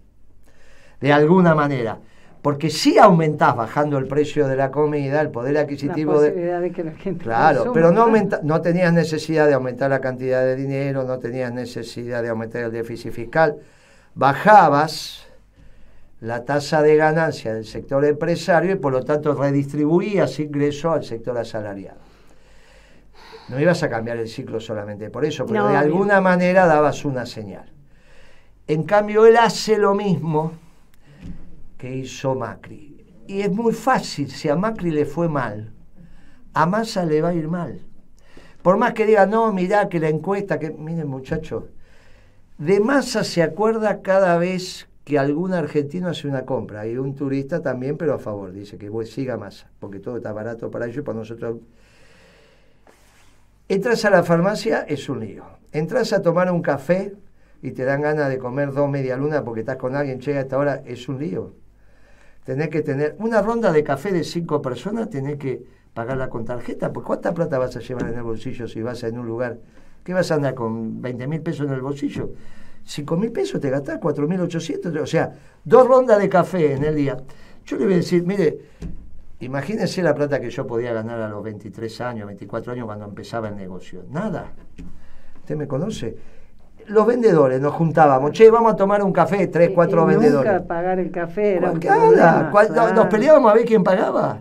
De 1.03 1.13
alguna 1.13 1.55
manera. 1.55 1.99
Porque 2.41 2.71
si 2.71 2.97
aumentás 2.97 3.55
bajando 3.55 3.99
el 3.99 4.07
precio 4.07 4.49
de 4.49 4.57
la 4.57 4.71
comida, 4.71 5.21
el 5.21 5.29
poder 5.29 5.59
adquisitivo 5.59 6.19
de... 6.19 6.31
de 6.31 6.73
que 6.73 6.83
la 6.83 6.93
gente 6.93 7.25
claro, 7.25 7.75
pero 7.75 7.93
no, 7.93 8.05
aumenta, 8.05 8.41
no 8.43 8.63
tenías 8.63 8.95
necesidad 8.95 9.47
de 9.47 9.53
aumentar 9.53 9.91
la 9.91 10.01
cantidad 10.01 10.41
de 10.41 10.57
dinero, 10.57 11.05
no 11.05 11.19
tenías 11.19 11.53
necesidad 11.53 12.23
de 12.23 12.31
aumentar 12.31 12.63
el 12.63 12.73
déficit 12.73 13.13
fiscal. 13.13 13.57
Bajabas 14.15 15.27
la 16.23 16.45
tasa 16.45 16.83
de 16.83 16.95
ganancia 16.95 17.53
del 17.53 17.65
sector 17.65 18.05
empresario 18.05 18.73
y 18.73 18.77
por 18.77 18.93
lo 18.93 19.05
tanto 19.05 19.35
redistribuías 19.35 20.39
ingreso 20.39 20.93
al 20.93 21.03
sector 21.05 21.37
asalariado. 21.37 21.99
No 23.49 23.59
ibas 23.59 23.83
a 23.83 23.91
cambiar 23.91 24.19
el 24.19 24.29
ciclo 24.29 24.61
solamente 24.61 25.11
por 25.11 25.25
eso, 25.25 25.45
pero 25.47 25.67
de 25.67 25.77
alguna 25.77 26.21
manera 26.21 26.67
dabas 26.67 27.05
una 27.05 27.27
señal. 27.27 27.73
En 28.69 28.85
cambio, 28.85 29.27
él 29.27 29.37
hace 29.37 29.77
lo 29.79 29.97
mismo 29.97 30.53
que 31.77 31.93
hizo 31.97 32.37
Macri. 32.37 33.05
Y 33.27 33.41
es 33.41 33.51
muy 33.51 33.73
fácil, 33.73 34.31
si 34.31 34.49
a 34.49 34.55
Macri 34.55 34.93
le 34.93 35.07
fue 35.07 35.29
mal, 35.29 35.73
a 36.55 36.67
Massa 36.67 37.05
le 37.05 37.21
va 37.21 37.31
a 37.31 37.35
ir 37.35 37.49
mal. 37.49 37.81
Por 38.63 38.77
más 38.77 38.95
que 38.95 39.07
diga, 39.07 39.27
no, 39.27 39.53
mirá 39.53 39.89
que 39.89 39.99
la 39.99 40.09
encuesta, 40.09 40.61
que 40.61 40.71
miren 40.71 41.09
muchachos, 41.09 41.65
de 42.59 42.79
Massa 42.79 43.25
se 43.25 43.43
acuerda 43.43 44.03
cada 44.03 44.39
vez 44.39 44.87
que 45.05 45.19
algún 45.19 45.53
argentino 45.53 46.09
hace 46.09 46.29
una 46.29 46.45
compra 46.45 46.87
y 46.87 46.97
un 46.97 47.15
turista 47.15 47.61
también, 47.61 47.97
pero 47.97 48.15
a 48.15 48.19
favor, 48.19 48.53
dice 48.53 48.79
que 48.79 48.91
siga 49.05 49.37
más, 49.37 49.67
porque 49.81 49.99
todo 49.99 50.17
está 50.17 50.33
barato 50.33 50.71
para 50.71 50.87
ellos, 50.87 51.05
para 51.05 51.19
nosotros. 51.19 51.59
Entras 53.69 54.05
a 54.05 54.11
la 54.11 54.23
farmacia, 54.23 54.83
es 54.83 55.09
un 55.09 55.21
lío. 55.21 55.45
Entras 55.73 56.13
a 56.13 56.23
tomar 56.23 56.51
un 56.53 56.63
café 56.63 57.15
y 57.63 57.73
te 57.73 57.85
dan 57.85 58.03
ganas 58.03 58.29
de 58.29 58.39
comer 58.39 58.73
dos 58.73 58.89
media 58.91 59.17
luna 59.17 59.45
porque 59.45 59.61
estás 59.61 59.77
con 59.77 59.97
alguien, 59.97 60.21
llega 60.21 60.39
a 60.39 60.43
esta 60.43 60.59
hora, 60.59 60.83
es 60.85 61.09
un 61.09 61.19
lío. 61.19 61.55
Tenés 62.45 62.69
que 62.69 62.83
tener 62.83 63.17
una 63.19 63.41
ronda 63.41 63.73
de 63.73 63.83
café 63.83 64.13
de 64.13 64.25
cinco 64.25 64.61
personas, 64.61 65.09
tenés 65.11 65.39
que 65.39 65.65
pagarla 65.95 66.29
con 66.29 66.45
tarjeta, 66.45 66.93
pues 66.93 67.07
¿cuánta 67.07 67.33
plata 67.33 67.59
vas 67.59 67.77
a 67.77 67.81
llevar 67.81 68.09
en 68.09 68.17
el 68.17 68.23
bolsillo 68.23 68.67
si 68.67 68.83
vas 68.83 69.03
en 69.05 69.19
un 69.19 69.27
lugar? 69.27 69.59
¿Qué 70.05 70.13
vas 70.13 70.31
a 70.31 70.35
andar 70.35 70.55
con 70.55 71.01
20 71.01 71.27
mil 71.29 71.41
pesos 71.41 71.67
en 71.67 71.75
el 71.75 71.81
bolsillo? 71.81 72.33
5 72.85 73.17
mil 73.17 73.33
pesos 73.33 73.61
te 73.61 73.71
gastás, 73.71 73.99
4 74.01 74.29
mil 74.29 74.41
800, 74.41 74.95
o 74.97 75.07
sea, 75.07 75.33
dos 75.65 75.87
rondas 75.87 76.19
de 76.19 76.29
café 76.29 76.75
en 76.75 76.85
el 76.85 76.95
día. 76.95 77.17
Yo 77.65 77.77
le 77.77 77.85
voy 77.85 77.95
a 77.95 77.97
decir, 77.97 78.25
mire, 78.27 78.59
imagínense 79.41 80.03
la 80.03 80.15
plata 80.15 80.41
que 80.41 80.51
yo 80.51 80.67
podía 80.67 80.93
ganar 80.93 81.21
a 81.21 81.29
los 81.29 81.43
23 81.43 82.01
años, 82.01 82.27
24 82.27 82.73
años 82.73 82.87
cuando 82.87 83.05
empezaba 83.05 83.49
el 83.49 83.57
negocio. 83.57 84.05
Nada. 84.11 84.53
¿Usted 85.41 85.57
me 85.57 85.67
conoce? 85.67 86.17
Los 86.89 87.07
vendedores 87.07 87.61
nos 87.61 87.75
juntábamos, 87.75 88.33
che, 88.33 88.51
vamos 88.51 88.73
a 88.73 88.77
tomar 88.77 89.03
un 89.03 89.13
café, 89.13 89.47
tres, 89.47 89.71
cuatro 89.73 90.05
vendedores. 90.05 90.53
Nunca 90.53 90.67
pagar 90.67 90.99
el 90.99 91.13
café 91.13 91.57
era 91.57 91.73
Nos 92.93 93.07
peleábamos 93.07 93.53
a 93.53 93.55
ver 93.55 93.65
quién 93.65 93.85
pagaba. 93.85 94.41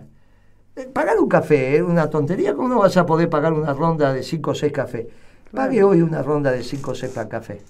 Eh, 0.74 0.88
pagar 0.92 1.18
un 1.18 1.28
café 1.28 1.76
es 1.76 1.82
una 1.82 2.10
tontería. 2.10 2.54
¿Cómo 2.54 2.68
no 2.68 2.78
vas 2.80 2.96
a 2.96 3.06
poder 3.06 3.28
pagar 3.28 3.52
una 3.52 3.72
ronda 3.74 4.12
de 4.12 4.22
5 4.22 4.50
o 4.50 4.54
6 4.54 4.72
cafés? 4.72 5.06
Pague 5.52 5.84
hoy 5.84 6.02
una 6.02 6.22
ronda 6.22 6.50
de 6.50 6.62
5 6.62 6.90
o 6.90 6.94
6 6.94 7.12
café. 7.28 7.60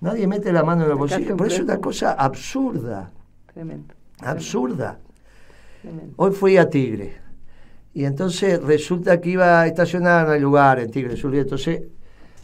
Nadie 0.00 0.26
mete 0.26 0.52
la 0.52 0.62
mano 0.62 0.84
en 0.84 0.90
el 0.90 0.96
bolsillo. 0.96 1.36
Por 1.36 1.46
eso 1.48 1.56
es 1.56 1.62
una 1.62 1.78
cosa 1.78 2.12
absurda. 2.12 3.10
Tremendo. 3.52 3.94
Absurda. 4.20 4.98
Hoy 6.16 6.32
fui 6.32 6.56
a 6.56 6.68
Tigre. 6.68 7.16
Y 7.94 8.04
entonces 8.04 8.62
resulta 8.62 9.20
que 9.20 9.30
iba 9.30 9.60
a 9.60 9.66
estacionar 9.66 10.28
en 10.28 10.34
el 10.34 10.42
lugar, 10.42 10.78
en 10.78 10.90
Tigre 10.90 11.16
Sur. 11.16 11.34
entonces, 11.34 11.82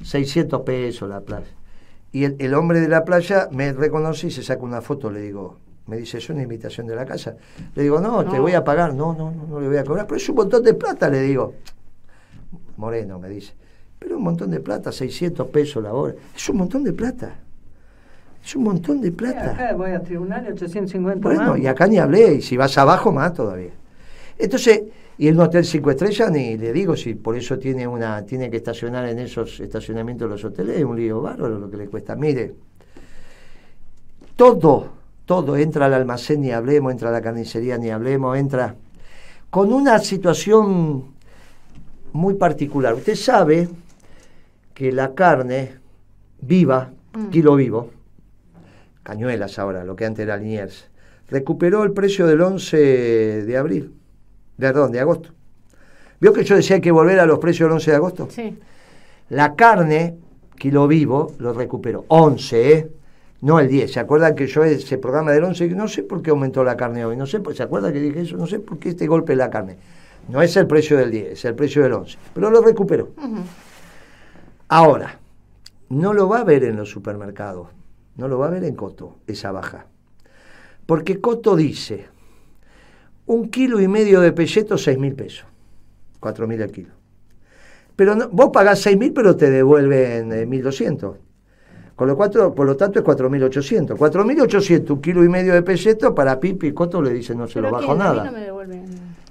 600 0.02 0.62
pesos 0.62 1.08
la 1.08 1.20
playa. 1.20 1.46
Y 2.10 2.24
el, 2.24 2.54
hombre 2.54 2.80
de 2.80 2.88
la 2.88 3.04
playa 3.04 3.48
me 3.50 3.72
reconoce 3.72 4.28
y 4.28 4.30
se 4.30 4.42
saca 4.42 4.62
una 4.62 4.80
foto. 4.80 5.10
Le 5.10 5.20
digo, 5.20 5.58
me 5.86 5.96
dice, 5.96 6.18
es 6.18 6.28
una 6.30 6.42
invitación 6.42 6.86
de 6.86 6.96
la 6.96 7.04
casa. 7.04 7.36
Le 7.74 7.82
digo, 7.82 8.00
no, 8.00 8.24
te 8.24 8.38
voy 8.38 8.52
a 8.52 8.64
pagar. 8.64 8.94
No, 8.94 9.14
no, 9.14 9.30
no, 9.30 9.46
no 9.46 9.60
le 9.60 9.68
voy 9.68 9.76
a 9.76 9.84
cobrar. 9.84 10.06
Pero 10.06 10.16
es 10.16 10.28
un 10.28 10.36
montón 10.36 10.62
de 10.62 10.74
plata, 10.74 11.08
le 11.08 11.20
digo. 11.22 11.54
Moreno 12.76 13.18
me 13.18 13.28
dice, 13.28 13.52
pero 13.98 14.16
un 14.16 14.24
montón 14.24 14.50
de 14.50 14.60
plata, 14.60 14.90
600 14.90 15.48
pesos 15.48 15.82
la 15.82 15.92
hora. 15.92 16.14
Es 16.34 16.48
un 16.48 16.56
montón 16.56 16.82
de 16.82 16.92
plata. 16.92 17.43
Es 18.44 18.54
un 18.54 18.64
montón 18.64 19.00
de 19.00 19.10
plata. 19.10 19.52
acá 19.52 19.74
voy 19.74 19.92
a 19.92 20.02
tribunal 20.02 20.46
850 20.46 21.20
Bueno, 21.20 21.56
y 21.56 21.66
acá 21.66 21.86
ni 21.86 21.98
hablé, 21.98 22.34
y 22.34 22.42
si 22.42 22.56
vas 22.56 22.76
abajo 22.76 23.10
más 23.10 23.32
todavía. 23.32 23.72
Entonces, 24.38 24.82
y 25.16 25.28
el 25.28 25.40
hotel 25.40 25.64
5 25.64 25.90
estrellas, 25.92 26.30
ni 26.30 26.58
le 26.58 26.72
digo 26.72 26.96
si 26.96 27.14
por 27.14 27.36
eso 27.36 27.58
tiene 27.58 27.86
una 27.86 28.22
tiene 28.26 28.50
que 28.50 28.58
estacionar 28.58 29.08
en 29.08 29.20
esos 29.20 29.60
estacionamientos 29.60 30.28
los 30.28 30.44
hoteles, 30.44 30.78
es 30.78 30.84
un 30.84 30.96
lío 30.96 31.22
bárbaro 31.22 31.58
lo 31.58 31.70
que 31.70 31.76
le 31.76 31.86
cuesta. 31.86 32.16
Mire, 32.16 32.52
todo, 34.36 34.88
todo, 35.24 35.56
entra 35.56 35.86
al 35.86 35.94
almacén 35.94 36.42
ni 36.42 36.50
hablemos, 36.50 36.92
entra 36.92 37.08
a 37.08 37.12
la 37.12 37.22
carnicería 37.22 37.78
ni 37.78 37.90
hablemos, 37.90 38.36
entra 38.36 38.74
con 39.48 39.72
una 39.72 39.98
situación 40.00 41.14
muy 42.12 42.34
particular. 42.34 42.92
Usted 42.94 43.14
sabe 43.14 43.68
que 44.74 44.92
la 44.92 45.14
carne 45.14 45.76
viva, 46.40 46.90
mm. 47.14 47.28
kilo 47.28 47.54
vivo, 47.54 47.90
cañuelas 49.04 49.60
ahora, 49.60 49.84
lo 49.84 49.94
que 49.94 50.04
antes 50.04 50.24
era 50.24 50.36
Liniers, 50.36 50.90
recuperó 51.30 51.84
el 51.84 51.92
precio 51.92 52.26
del 52.26 52.40
11 52.40 53.44
de 53.44 53.56
abril, 53.56 53.94
perdón, 54.58 54.90
de 54.90 54.98
agosto. 54.98 55.30
¿Vio 56.20 56.32
que 56.32 56.42
yo 56.42 56.56
decía 56.56 56.80
que 56.80 56.90
volver 56.90 57.20
a 57.20 57.26
los 57.26 57.38
precios 57.38 57.68
del 57.68 57.74
11 57.74 57.90
de 57.90 57.96
agosto? 57.96 58.28
Sí. 58.30 58.58
La 59.28 59.54
carne, 59.54 60.16
kilo 60.56 60.88
vivo, 60.88 61.32
lo 61.38 61.52
recuperó. 61.52 62.04
11, 62.08 62.72
¿eh? 62.72 62.90
No 63.42 63.60
el 63.60 63.68
10. 63.68 63.92
¿Se 63.92 64.00
acuerdan 64.00 64.34
que 64.34 64.46
yo 64.46 64.64
ese 64.64 64.96
programa 64.96 65.32
del 65.32 65.44
11, 65.44 65.68
no 65.68 65.86
sé 65.86 66.02
por 66.02 66.22
qué 66.22 66.30
aumentó 66.30 66.64
la 66.64 66.76
carne 66.76 67.04
hoy? 67.04 67.16
No 67.16 67.26
sé, 67.26 67.42
¿se 67.54 67.62
acuerdan 67.62 67.92
que 67.92 68.00
dije 68.00 68.22
eso? 68.22 68.36
No 68.38 68.46
sé 68.46 68.58
por 68.58 68.78
qué 68.78 68.88
este 68.90 69.06
golpe 69.06 69.32
de 69.32 69.36
la 69.36 69.50
carne. 69.50 69.76
No 70.28 70.40
es 70.40 70.56
el 70.56 70.66
precio 70.66 70.96
del 70.96 71.10
10, 71.10 71.32
es 71.32 71.44
el 71.44 71.54
precio 71.54 71.82
del 71.82 71.92
11. 71.92 72.16
Pero 72.32 72.50
lo 72.50 72.62
recuperó. 72.62 73.10
Ahora, 74.68 75.18
no 75.90 76.14
lo 76.14 76.28
va 76.28 76.38
a 76.38 76.44
ver 76.44 76.64
en 76.64 76.76
los 76.76 76.88
supermercados, 76.88 77.68
no 78.16 78.28
lo 78.28 78.38
va 78.38 78.46
a 78.46 78.50
ver 78.50 78.64
en 78.64 78.74
Coto, 78.74 79.18
esa 79.26 79.52
baja. 79.52 79.86
Porque 80.86 81.20
Coto 81.20 81.56
dice, 81.56 82.06
un 83.26 83.48
kilo 83.48 83.80
y 83.80 83.88
medio 83.88 84.20
de 84.20 84.32
pelleto, 84.32 84.76
seis 84.78 84.98
mil 84.98 85.14
pesos, 85.14 85.46
cuatro 86.20 86.46
mil 86.46 86.60
el 86.60 86.70
kilo. 86.70 86.92
Pero 87.96 88.28
vos 88.30 88.50
pagás 88.52 88.80
seis 88.80 88.96
mil, 88.98 89.12
pero 89.12 89.36
te 89.36 89.50
devuelven 89.50 90.32
eh, 90.32 90.46
mil 90.46 90.62
doscientos. 90.62 91.16
Con 91.96 92.08
lo 92.08 92.16
cuatro, 92.16 92.52
por 92.54 92.66
lo 92.66 92.76
tanto 92.76 92.98
es 92.98 93.04
4.800. 93.04 93.96
4.800, 93.96 94.90
un 94.90 95.00
kilo 95.00 95.22
y 95.22 95.28
medio 95.28 95.54
de 95.54 95.62
pelleto, 95.62 96.12
para 96.12 96.40
Pimpi 96.40 96.68
y 96.68 96.72
Coto 96.72 97.00
le 97.00 97.12
dicen 97.12 97.38
no 97.38 97.46
se 97.46 97.60
lo 97.60 97.70
bajo 97.70 97.94
nada. 97.94 98.32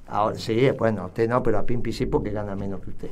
Ahora 0.07 0.37
sí, 0.37 0.69
bueno, 0.77 1.07
usted 1.07 1.27
no, 1.27 1.43
pero 1.43 1.57
a 1.57 1.65
Pimpi 1.65 1.91
sí 1.91 2.05
porque 2.05 2.29
gana 2.29 2.55
menos 2.55 2.79
que 2.81 2.89
usted. 2.91 3.09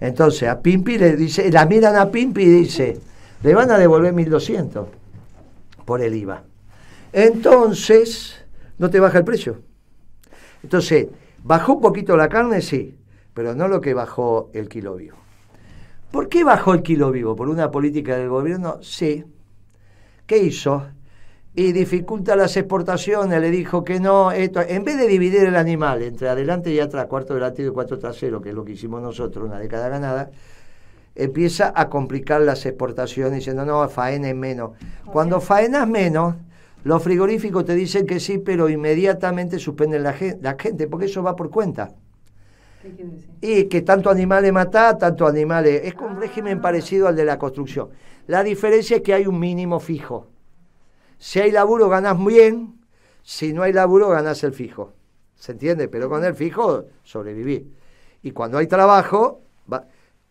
Entonces 0.00 0.48
a 0.48 0.60
Pimpi 0.60 0.98
le 0.98 1.16
dice, 1.16 1.50
la 1.50 1.64
miran 1.64 1.96
a 1.96 2.10
Pimpi 2.10 2.42
y 2.42 2.48
dice, 2.48 2.98
le 3.44 3.54
van 3.54 3.70
a 3.70 3.78
devolver 3.78 4.14
1.200 4.14 4.86
por 5.84 6.00
el 6.00 6.14
IVA. 6.14 6.44
Entonces, 7.12 8.42
no 8.78 8.88
te 8.88 8.98
baja 8.98 9.18
el 9.18 9.24
precio. 9.24 9.60
Entonces, 10.62 11.08
¿bajó 11.42 11.74
un 11.74 11.82
poquito 11.82 12.16
la 12.16 12.30
carne? 12.30 12.62
Sí, 12.62 12.96
pero 13.34 13.54
no 13.54 13.68
lo 13.68 13.82
que 13.82 13.92
bajó 13.92 14.50
el 14.54 14.70
kilo 14.70 14.96
vivo. 14.96 15.18
¿Por 16.10 16.30
qué 16.30 16.42
bajó 16.42 16.72
el 16.72 16.82
kilo 16.82 17.10
vivo? 17.10 17.36
¿Por 17.36 17.50
una 17.50 17.70
política 17.70 18.16
del 18.16 18.30
gobierno? 18.30 18.78
Sí. 18.82 19.24
¿Qué 20.26 20.38
hizo? 20.38 20.86
Y 21.54 21.72
dificulta 21.72 22.36
las 22.36 22.56
exportaciones, 22.56 23.40
le 23.42 23.50
dijo 23.50 23.84
que 23.84 24.00
no, 24.00 24.32
esto, 24.32 24.62
en 24.62 24.84
vez 24.84 24.96
de 24.96 25.06
dividir 25.06 25.44
el 25.44 25.56
animal 25.56 26.02
entre 26.02 26.30
adelante 26.30 26.72
y 26.72 26.80
atrás, 26.80 27.06
cuarto 27.08 27.34
delantero 27.34 27.70
y 27.70 27.74
cuarto 27.74 27.98
trasero, 27.98 28.40
que 28.40 28.48
es 28.48 28.54
lo 28.54 28.64
que 28.64 28.72
hicimos 28.72 29.02
nosotros, 29.02 29.44
una 29.44 29.58
década 29.58 29.90
ganada, 29.90 30.30
empieza 31.14 31.72
a 31.74 31.88
complicar 31.88 32.40
las 32.40 32.66
exportaciones 32.66 33.34
diciendo, 33.34 33.64
no, 33.64 33.88
faena 33.88 34.32
menos. 34.34 34.72
Cuando 35.12 35.40
faenas 35.40 35.88
menos, 35.88 36.34
los 36.82 37.02
frigoríficos 37.02 37.64
te 37.64 37.74
dicen 37.74 38.06
que 38.06 38.20
sí, 38.20 38.38
pero 38.38 38.68
inmediatamente 38.68 39.58
suspenden 39.58 40.02
la, 40.02 40.14
la 40.40 40.56
gente, 40.58 40.86
porque 40.86 41.06
eso 41.06 41.22
va 41.22 41.36
por 41.36 41.50
cuenta. 41.50 41.94
Y 43.40 43.64
que 43.64 43.80
tanto 43.82 44.10
animales 44.10 44.52
mata, 44.52 44.98
tanto 44.98 45.26
animales. 45.26 45.82
Es 45.84 45.94
un 45.94 46.20
régimen 46.20 46.60
parecido 46.60 47.08
al 47.08 47.16
de 47.16 47.24
la 47.24 47.38
construcción. 47.38 47.88
La 48.26 48.42
diferencia 48.42 48.96
es 48.96 49.02
que 49.02 49.14
hay 49.14 49.26
un 49.26 49.38
mínimo 49.38 49.80
fijo. 49.80 50.28
Si 51.18 51.40
hay 51.40 51.50
laburo, 51.50 51.88
ganas 51.88 52.22
bien. 52.22 52.74
Si 53.22 53.54
no 53.54 53.62
hay 53.62 53.72
laburo, 53.72 54.10
ganas 54.10 54.44
el 54.44 54.52
fijo. 54.52 54.92
¿Se 55.34 55.52
entiende? 55.52 55.88
Pero 55.88 56.10
con 56.10 56.24
el 56.24 56.34
fijo, 56.34 56.84
sobrevivir. 57.02 57.72
Y 58.22 58.32
cuando 58.32 58.58
hay 58.58 58.66
trabajo, 58.66 59.40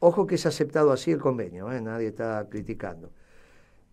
ojo 0.07 0.27
que 0.27 0.35
es 0.35 0.45
aceptado 0.45 0.91
así 0.91 1.11
el 1.11 1.19
convenio, 1.19 1.71
¿eh? 1.71 1.81
nadie 1.81 2.07
está 2.09 2.47
criticando. 2.49 3.11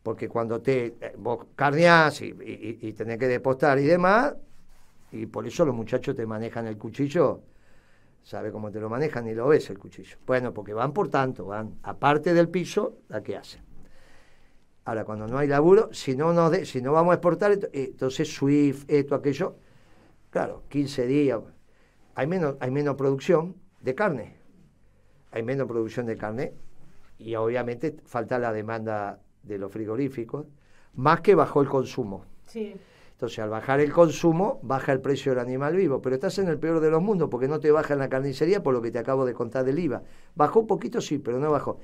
Porque 0.03 0.29
cuando 0.29 0.61
te 0.61 0.87
eh, 1.01 1.14
vos 1.18 1.46
carneás 1.55 2.23
y, 2.23 2.35
y 2.81 2.92
tenés 2.94 3.18
que 3.18 3.29
depostar 3.29 3.79
y 3.79 3.85
demás, 3.85 4.35
y 5.12 5.27
por 5.27 5.46
eso 5.46 5.64
los 5.64 5.75
muchachos 5.75 6.14
te 6.16 6.27
manejan 6.27 6.66
el 6.66 6.79
cuchillo 6.79 7.42
sabe 8.23 8.53
cómo 8.53 8.70
te 8.70 8.81
lo 8.81 8.88
manejan 8.88 9.27
y 9.29 9.35
lo 9.35 9.49
ves 9.49 9.70
el 9.70 9.79
cuchillo. 9.79 10.16
Bueno, 10.27 10.53
porque 10.53 10.73
van 10.73 10.92
por 10.92 11.09
tanto, 11.09 11.46
van 11.46 11.79
aparte 11.83 12.35
del 12.35 12.49
piso, 12.49 12.99
la 13.09 13.23
que 13.23 13.37
hacen. 13.37 13.62
Ahora, 14.85 15.05
cuando 15.05 15.27
no 15.27 15.38
hay 15.38 15.46
laburo, 15.46 15.92
si 15.92 16.16
no, 16.16 16.33
no 16.33 16.51
de, 16.51 16.64
si 16.64 16.81
no 16.81 16.92
vamos 16.92 17.12
a 17.12 17.14
exportar, 17.14 17.59
entonces 17.73 18.33
SWIFT, 18.33 18.90
esto, 18.90 19.14
aquello, 19.14 19.57
claro, 20.31 20.64
15 20.68 21.07
días, 21.07 21.40
hay 22.14 22.27
menos, 22.27 22.57
hay 22.61 22.70
menos 22.70 22.96
producción 22.96 23.57
de 23.81 23.94
carne, 23.94 24.37
hay 25.31 25.43
menos 25.43 25.66
producción 25.66 26.07
de 26.07 26.16
carne 26.16 26.53
y 27.19 27.35
obviamente 27.35 27.97
falta 28.05 28.38
la 28.38 28.53
demanda 28.53 29.21
de 29.43 29.59
los 29.59 29.73
frigoríficos, 29.73 30.47
más 30.95 31.21
que 31.21 31.35
bajó 31.35 31.62
el 31.62 31.69
consumo. 31.69 32.25
Sí. 32.47 32.75
Entonces, 33.12 33.38
al 33.40 33.51
bajar 33.51 33.81
el 33.81 33.93
consumo, 33.93 34.61
baja 34.62 34.93
el 34.93 35.01
precio 35.01 35.33
del 35.33 35.40
animal 35.40 35.77
vivo, 35.77 36.01
pero 36.01 36.14
estás 36.14 36.38
en 36.38 36.49
el 36.49 36.59
peor 36.59 36.81
de 36.81 36.90
los 36.90 37.03
mundos 37.03 37.29
porque 37.31 37.49
no 37.49 37.61
te 37.61 37.71
baja 37.71 37.93
en 37.93 38.01
la 38.01 38.09
carnicería 38.09 38.62
por 38.62 38.73
lo 38.73 38.81
que 38.81 38.90
te 38.90 38.99
acabo 38.99 39.27
de 39.27 39.35
contar 39.35 39.64
del 39.64 39.79
IVA. 39.79 40.03
Bajó 40.35 40.61
un 40.61 40.66
poquito, 40.66 41.03
sí, 41.03 41.19
pero 41.19 41.38
no 41.38 41.51
bajó. 41.51 41.79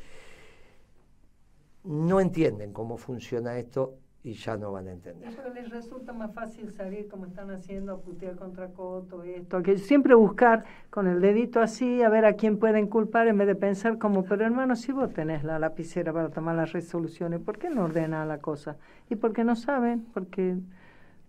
No 1.85 2.21
entienden 2.21 2.73
cómo 2.73 2.97
funciona 2.97 3.59
esto 3.59 3.99
y 4.27 4.33
ya 4.33 4.57
no 4.57 4.73
van 4.73 4.89
a 4.89 4.93
entender. 4.93 5.31
Pero 5.37 5.55
les 5.55 5.71
resulta 5.71 6.13
más 6.13 6.35
fácil 6.35 6.73
salir 6.73 7.07
como 7.07 7.27
están 7.27 7.49
haciendo 7.53 8.03
contra 8.37 8.67
Coto, 8.71 9.23
esto, 9.23 9.63
que 9.63 9.79
siempre 9.79 10.17
buscar 10.17 10.65
con 10.91 11.07
el 11.07 11.21
dedito 11.21 11.61
así 11.61 12.03
a 12.03 12.09
ver 12.09 12.25
a 12.25 12.33
quién 12.33 12.59
pueden 12.59 12.89
culpar 12.89 13.29
en 13.29 13.39
vez 13.39 13.47
de 13.47 13.55
pensar 13.55 13.99
como, 13.99 14.25
pero 14.25 14.45
hermano, 14.45 14.75
si 14.75 14.91
vos 14.91 15.13
tenés 15.13 15.45
la 15.45 15.61
lapicera 15.61 16.13
para 16.13 16.31
tomar 16.31 16.57
las 16.57 16.73
resoluciones, 16.73 17.39
¿por 17.39 17.57
qué 17.57 17.71
no 17.71 17.85
ordena 17.85 18.27
la 18.27 18.39
cosa? 18.39 18.79
Y 19.09 19.15
porque 19.15 19.45
no 19.45 19.55
saben, 19.55 20.05
porque 20.13 20.57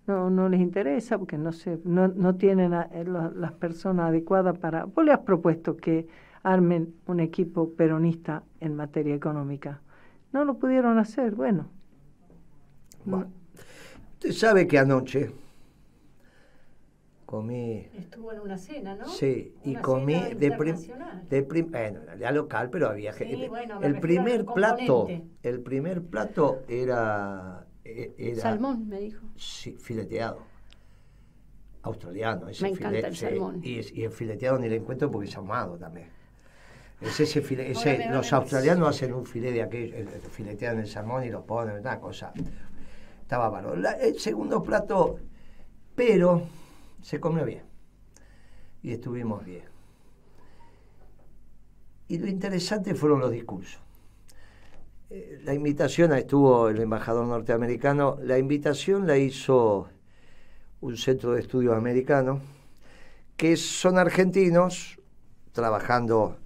no, 0.07 0.31
no 0.31 0.49
les 0.49 0.59
interesa 0.59 1.19
porque 1.19 1.37
no, 1.37 1.51
se, 1.51 1.79
no, 1.83 2.07
no 2.07 2.33
tienen 2.33 2.73
eh, 2.73 3.05
las 3.05 3.51
personas 3.51 4.07
adecuadas 4.07 4.57
para... 4.57 4.85
Vos 4.85 5.05
le 5.05 5.11
has 5.11 5.19
propuesto 5.19 5.77
que 5.77 6.07
armen 6.41 6.95
un 7.05 7.19
equipo 7.19 7.75
peronista 7.75 8.41
en 8.59 8.75
materia 8.75 9.13
económica. 9.13 9.81
No 10.33 10.45
lo 10.45 10.55
pudieron 10.57 10.97
hacer, 10.97 11.35
bueno. 11.35 11.76
Usted 13.05 14.31
sabe 14.31 14.67
que 14.67 14.79
anoche 14.79 15.31
comí... 17.25 17.87
Estuvo 17.93 18.31
en 18.31 18.39
una 18.39 18.57
cena, 18.57 18.95
¿no? 18.95 19.07
Sí, 19.07 19.53
y 19.63 19.75
comí 19.75 20.13
de, 20.33 20.49
de 21.29 21.41
bueno, 21.63 21.99
ya 22.17 22.31
local, 22.31 22.69
pero 22.69 22.89
había 22.89 23.13
gente. 23.13 23.49
el 23.81 23.99
primer 23.99 24.45
plato, 24.45 25.07
el 25.43 25.61
primer 25.61 26.03
plato 26.03 26.63
era 26.67 27.67
eh, 27.83 28.35
salmón, 28.39 28.87
me 28.87 28.99
dijo. 28.99 29.25
Sí, 29.35 29.77
fileteado. 29.79 30.39
Australiano. 31.83 32.47
me 32.61 32.69
encanta 32.69 33.07
el 33.07 33.15
salmón. 33.15 33.61
Y, 33.63 34.03
el 34.03 34.11
fileteado 34.11 34.59
ni 34.59 34.67
le 34.67 34.77
encuentro 34.77 35.09
porque 35.09 35.29
es 35.29 35.37
ahumado 35.37 35.77
también. 35.77 36.09
Es 36.99 37.19
ese, 37.19 37.39
ese 37.39 38.09
los 38.09 38.33
australianos 38.33 38.89
hacen 38.89 39.13
un 39.13 39.25
filete 39.25 39.53
de 39.53 39.61
aquello, 39.61 39.95
filetean 40.31 40.79
el 40.79 40.87
salmón 40.87 41.23
y 41.23 41.29
lo 41.29 41.45
ponen, 41.45 41.77
una 41.77 41.99
cosa. 41.99 42.33
Estaba 43.27 43.51
malo. 43.51 43.73
el 43.73 44.17
segundo 44.19 44.63
plato, 44.63 45.19
pero 45.93 46.43
se 47.01 47.19
comió 47.19 47.43
bien. 47.43 47.63
Y 48.81 48.93
estuvimos 48.93 49.43
bien. 49.43 49.65
Y 52.07 52.19
lo 52.19 52.27
interesante 52.27 52.95
fueron 52.95 53.19
los 53.19 53.29
discursos. 53.29 53.81
Eh, 55.09 55.41
la 55.43 55.53
invitación, 55.53 56.13
estuvo 56.13 56.69
el 56.69 56.79
embajador 56.79 57.27
norteamericano, 57.27 58.17
la 58.23 58.37
invitación 58.37 59.05
la 59.05 59.17
hizo 59.17 59.89
un 60.79 60.95
centro 60.95 61.33
de 61.33 61.41
estudios 61.41 61.75
americano, 61.75 62.39
que 63.35 63.57
son 63.57 63.97
argentinos, 63.97 65.01
trabajando 65.51 66.37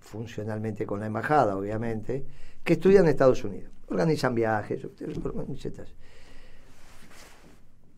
funcionalmente 0.00 0.84
con 0.84 0.98
la 0.98 1.06
embajada, 1.06 1.56
obviamente, 1.56 2.26
que 2.64 2.72
estudian 2.72 3.04
en 3.04 3.10
Estados 3.10 3.44
Unidos. 3.44 3.70
Organizan 3.86 4.34
viajes, 4.34 4.82
etc. 4.82 5.86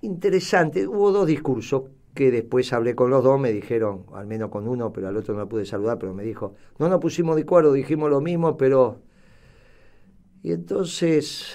Interesante, 0.01 0.87
hubo 0.87 1.13
dos 1.13 1.27
discursos. 1.27 1.85
que 2.17 2.31
después 2.31 2.73
hablé 2.73 2.95
con 2.97 3.11
los 3.11 3.23
dos, 3.23 3.39
me 3.39 3.53
dijeron, 3.53 4.07
al 4.15 4.27
menos 4.27 4.49
con 4.51 4.67
uno, 4.67 4.91
pero 4.91 5.09
al 5.09 5.17
otro 5.19 5.35
no 5.37 5.47
pude 5.49 5.67
saludar, 5.67 5.99
pero 5.99 6.15
me 6.15 6.25
dijo, 6.25 6.55
no 6.79 6.89
nos 6.89 6.99
pusimos 6.99 7.37
de 7.37 7.43
acuerdo, 7.43 7.75
dijimos 7.75 8.09
lo 8.11 8.21
mismo, 8.23 8.57
pero... 8.57 9.03
Y 10.43 10.53
entonces, 10.53 11.55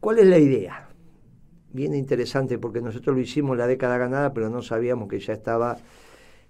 ¿cuál 0.00 0.18
es 0.18 0.26
la 0.26 0.38
idea? 0.38 0.88
Bien 1.72 1.94
interesante, 1.94 2.58
porque 2.58 2.80
nosotros 2.80 3.14
lo 3.14 3.20
hicimos 3.20 3.56
la 3.56 3.66
década 3.66 3.98
ganada, 3.98 4.32
pero 4.32 4.48
no 4.48 4.62
sabíamos 4.62 5.08
que 5.08 5.20
ya 5.20 5.34
estaba 5.34 5.76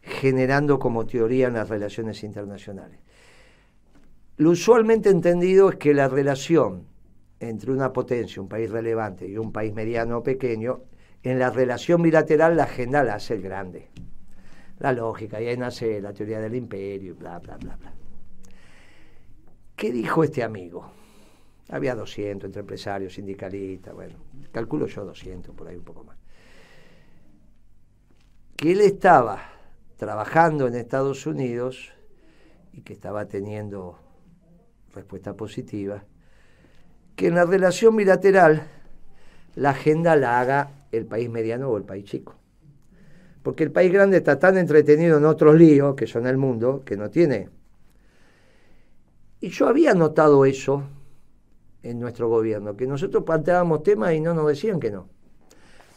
generando 0.03 0.79
como 0.79 1.05
teoría 1.05 1.49
en 1.49 1.55
las 1.55 1.69
relaciones 1.69 2.23
internacionales. 2.23 3.01
Lo 4.37 4.51
usualmente 4.51 5.11
entendido 5.11 5.71
es 5.71 5.77
que 5.77 5.95
la 5.95 6.09
relación 6.09 6.85
entre 7.41 7.73
una 7.73 7.93
potencia, 7.93 8.41
un 8.41 8.49
país 8.49 8.71
relevante 8.71 9.27
y 9.27 9.37
un 9.37 9.51
país 9.51 9.75
mediano 9.75 10.19
o 10.19 10.23
pequeño, 10.23 10.83
en 11.23 11.39
la 11.39 11.51
relación 11.51 12.03
bilateral 12.03 12.57
la 12.57 12.65
agenda 12.65 13.03
la 13.03 13.15
hace 13.15 13.35
el 13.35 13.43
grande. 13.43 13.89
La 14.79 14.93
lógica, 14.93 15.41
y 15.41 15.47
ahí 15.47 15.57
nace 15.57 16.01
la 16.01 16.13
teoría 16.13 16.39
del 16.39 16.55
imperio, 16.55 17.15
bla, 17.15 17.39
bla, 17.39 17.57
bla, 17.57 17.77
bla. 17.77 17.93
¿Qué 19.75 19.91
dijo 19.91 20.25
este 20.25 20.43
amigo? 20.43 20.91
Había 21.69 21.95
200 21.95 22.47
entre 22.47 22.61
empresarios, 22.61 23.15
sindicalistas, 23.15 23.95
bueno, 23.95 24.17
calculo 24.53 24.87
yo 24.87 25.05
200, 25.05 25.55
por 25.55 25.69
ahí 25.69 25.77
un 25.77 25.85
poco 25.85 26.05
más. 26.05 26.17
Que 28.57 28.73
él 28.73 28.81
estaba 28.81 29.43
trabajando 29.97 30.67
en 30.67 30.75
Estados 30.75 31.27
Unidos 31.27 31.93
y 32.73 32.83
que 32.83 32.93
estaba 32.93 33.27
teniendo 33.27 33.99
respuesta 34.95 35.35
positiva, 35.35 36.05
que 37.17 37.29
en 37.29 37.35
la 37.35 37.45
relación 37.45 37.97
bilateral 37.97 38.69
la 39.55 39.71
agenda 39.71 40.17
la 40.17 40.41
haga 40.41 40.71
el 40.93 41.07
país 41.07 41.29
mediano 41.31 41.69
o 41.69 41.77
el 41.77 41.85
país 41.85 42.05
chico. 42.05 42.35
Porque 43.43 43.65
el 43.65 43.73
país 43.73 43.93
grande 43.93 44.19
está 44.19 44.39
tan 44.39 44.59
entretenido 44.59 45.19
en 45.19 45.25
otros 45.25 45.55
líos, 45.55 45.95
que 45.95 46.07
son 46.07 46.27
el 46.27 46.37
mundo, 46.37 46.83
que 46.85 46.97
no 46.97 47.11
tiene. 47.11 47.49
Y 49.41 49.51
yo 49.51 49.69
había 49.69 49.95
notado 49.95 50.45
eso 50.45 50.83
en 51.83 52.01
nuestro 52.01 52.29
gobierno, 52.29 52.77
que 52.77 52.87
nosotros 52.87 53.23
planteábamos 53.25 53.83
temas 53.83 54.15
y 54.15 54.21
no 54.21 54.35
nos 54.35 54.49
decían 54.49 54.81
que 54.81 54.91
no. 54.91 55.09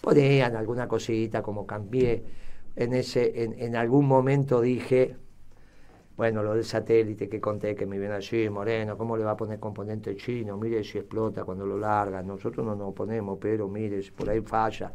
Ponían 0.02 0.56
alguna 0.56 0.88
cosita, 0.88 1.42
como 1.42 1.66
cambié 1.66 2.24
en, 2.76 2.94
ese, 2.94 3.44
en, 3.44 3.56
en 3.58 3.76
algún 3.76 4.06
momento 4.06 4.62
dije, 4.62 5.18
bueno, 6.20 6.44
lo 6.44 6.54
del 6.54 6.66
satélite 6.66 7.30
que 7.30 7.40
conté 7.40 7.74
que 7.74 7.86
me 7.86 7.98
viene 7.98 8.16
allí, 8.16 8.50
Moreno, 8.50 8.98
¿cómo 8.98 9.16
le 9.16 9.24
va 9.24 9.32
a 9.32 9.38
poner 9.38 9.58
componente 9.58 10.18
chino? 10.18 10.58
Mire 10.58 10.84
si 10.84 10.98
explota 10.98 11.46
cuando 11.46 11.66
lo 11.66 11.78
larga. 11.78 12.22
Nosotros 12.22 12.66
no 12.66 12.76
nos 12.76 12.90
oponemos, 12.90 13.38
pero 13.40 13.70
mire, 13.70 14.04
si 14.04 14.12
por 14.12 14.30
ahí 14.30 14.42
falla, 14.42 14.94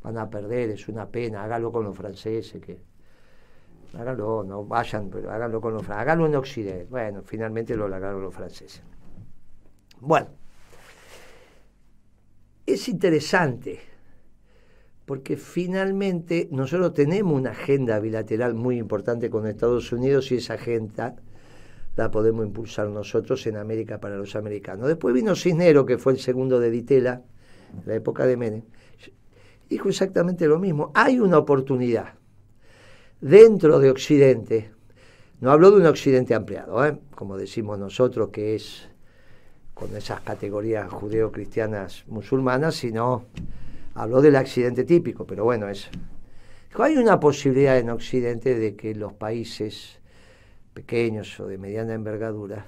van 0.00 0.16
a 0.16 0.30
perder, 0.30 0.70
es 0.70 0.86
una 0.86 1.08
pena. 1.08 1.42
Hágalo 1.42 1.72
con 1.72 1.82
los 1.82 1.96
franceses, 1.96 2.62
que 2.62 2.78
hágalo, 3.98 4.44
no 4.44 4.64
vayan, 4.64 5.10
pero 5.10 5.32
hágalo 5.32 5.60
con 5.60 5.72
los 5.72 5.82
franceses. 5.82 6.02
Hágalo 6.02 6.26
en 6.26 6.36
Occidente. 6.36 6.86
Bueno, 6.88 7.22
finalmente 7.24 7.74
lo 7.74 7.88
largaron 7.88 8.22
los 8.22 8.32
franceses. 8.32 8.80
Bueno, 9.98 10.28
es 12.64 12.88
interesante 12.88 13.80
porque 15.10 15.36
finalmente 15.36 16.46
nosotros 16.52 16.94
tenemos 16.94 17.34
una 17.34 17.50
agenda 17.50 17.98
bilateral 17.98 18.54
muy 18.54 18.78
importante 18.78 19.28
con 19.28 19.44
Estados 19.44 19.90
Unidos 19.90 20.30
y 20.30 20.36
esa 20.36 20.54
agenda 20.54 21.16
la 21.96 22.12
podemos 22.12 22.46
impulsar 22.46 22.86
nosotros 22.86 23.44
en 23.48 23.56
América 23.56 23.98
para 23.98 24.14
los 24.14 24.36
americanos. 24.36 24.86
Después 24.86 25.12
vino 25.12 25.34
Cisnero, 25.34 25.84
que 25.84 25.98
fue 25.98 26.12
el 26.12 26.20
segundo 26.20 26.60
de 26.60 26.70
Ditela, 26.70 27.24
en 27.74 27.88
la 27.88 27.96
época 27.96 28.24
de 28.24 28.36
Menem, 28.36 28.62
dijo 29.68 29.88
exactamente 29.88 30.46
lo 30.46 30.60
mismo. 30.60 30.92
Hay 30.94 31.18
una 31.18 31.38
oportunidad 31.38 32.14
dentro 33.20 33.80
de 33.80 33.90
Occidente, 33.90 34.70
no 35.40 35.50
hablo 35.50 35.72
de 35.72 35.78
un 35.78 35.86
Occidente 35.86 36.36
ampliado, 36.36 36.86
¿eh? 36.86 36.96
como 37.16 37.36
decimos 37.36 37.80
nosotros, 37.80 38.28
que 38.28 38.54
es 38.54 38.88
con 39.74 39.96
esas 39.96 40.20
categorías 40.20 40.88
judeo-cristianas 40.88 42.04
musulmanas, 42.06 42.76
sino 42.76 43.24
Habló 43.94 44.20
del 44.22 44.36
accidente 44.36 44.84
típico, 44.84 45.26
pero 45.26 45.44
bueno, 45.44 45.68
es... 45.68 45.88
Hay 46.78 46.96
una 46.96 47.18
posibilidad 47.18 47.78
en 47.78 47.90
Occidente 47.90 48.54
de 48.54 48.76
que 48.76 48.94
los 48.94 49.12
países 49.12 49.98
pequeños 50.72 51.38
o 51.40 51.46
de 51.46 51.58
mediana 51.58 51.94
envergadura 51.94 52.66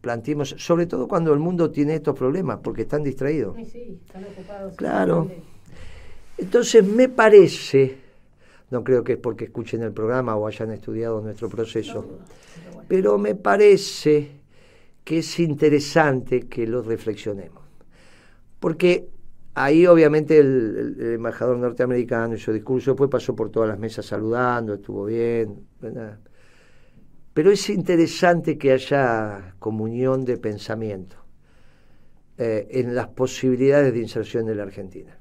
planteemos, 0.00 0.54
sobre 0.58 0.86
todo 0.86 1.08
cuando 1.08 1.32
el 1.32 1.40
mundo 1.40 1.70
tiene 1.70 1.96
estos 1.96 2.16
problemas, 2.16 2.60
porque 2.62 2.82
están 2.82 3.02
distraídos. 3.02 3.56
Sí, 3.56 3.64
sí, 3.64 4.00
están 4.06 4.24
ocupados. 4.24 4.76
Claro. 4.76 5.30
Entonces 6.38 6.86
me 6.86 7.08
parece, 7.08 7.98
no 8.70 8.84
creo 8.84 9.02
que 9.02 9.14
es 9.14 9.18
porque 9.18 9.46
escuchen 9.46 9.82
el 9.82 9.92
programa 9.92 10.36
o 10.36 10.46
hayan 10.46 10.70
estudiado 10.70 11.20
nuestro 11.20 11.48
proceso, 11.48 12.20
pero 12.88 13.18
me 13.18 13.34
parece 13.34 14.30
que 15.02 15.18
es 15.18 15.40
interesante 15.40 16.42
que 16.42 16.66
lo 16.66 16.82
reflexionemos. 16.82 17.64
Porque 18.60 19.08
Ahí 19.58 19.86
obviamente 19.86 20.38
el, 20.38 20.96
embajador 21.14 21.56
norteamericano 21.56 22.36
su 22.36 22.52
discurso 22.52 22.90
después 22.90 23.08
pasó 23.08 23.34
por 23.34 23.50
todas 23.50 23.70
las 23.70 23.78
mesas 23.78 24.04
saludando, 24.04 24.74
estuvo 24.74 25.06
bien. 25.06 25.66
Pero 27.32 27.50
es 27.50 27.70
interesante 27.70 28.58
que 28.58 28.72
haya 28.72 29.54
comunión 29.58 30.26
de 30.26 30.36
pensamiento 30.36 31.16
eh, 32.36 32.68
en 32.70 32.94
las 32.94 33.08
posibilidades 33.08 33.94
de 33.94 34.00
inserción 34.00 34.44
de 34.44 34.56
la 34.56 34.64
Argentina. 34.64 35.18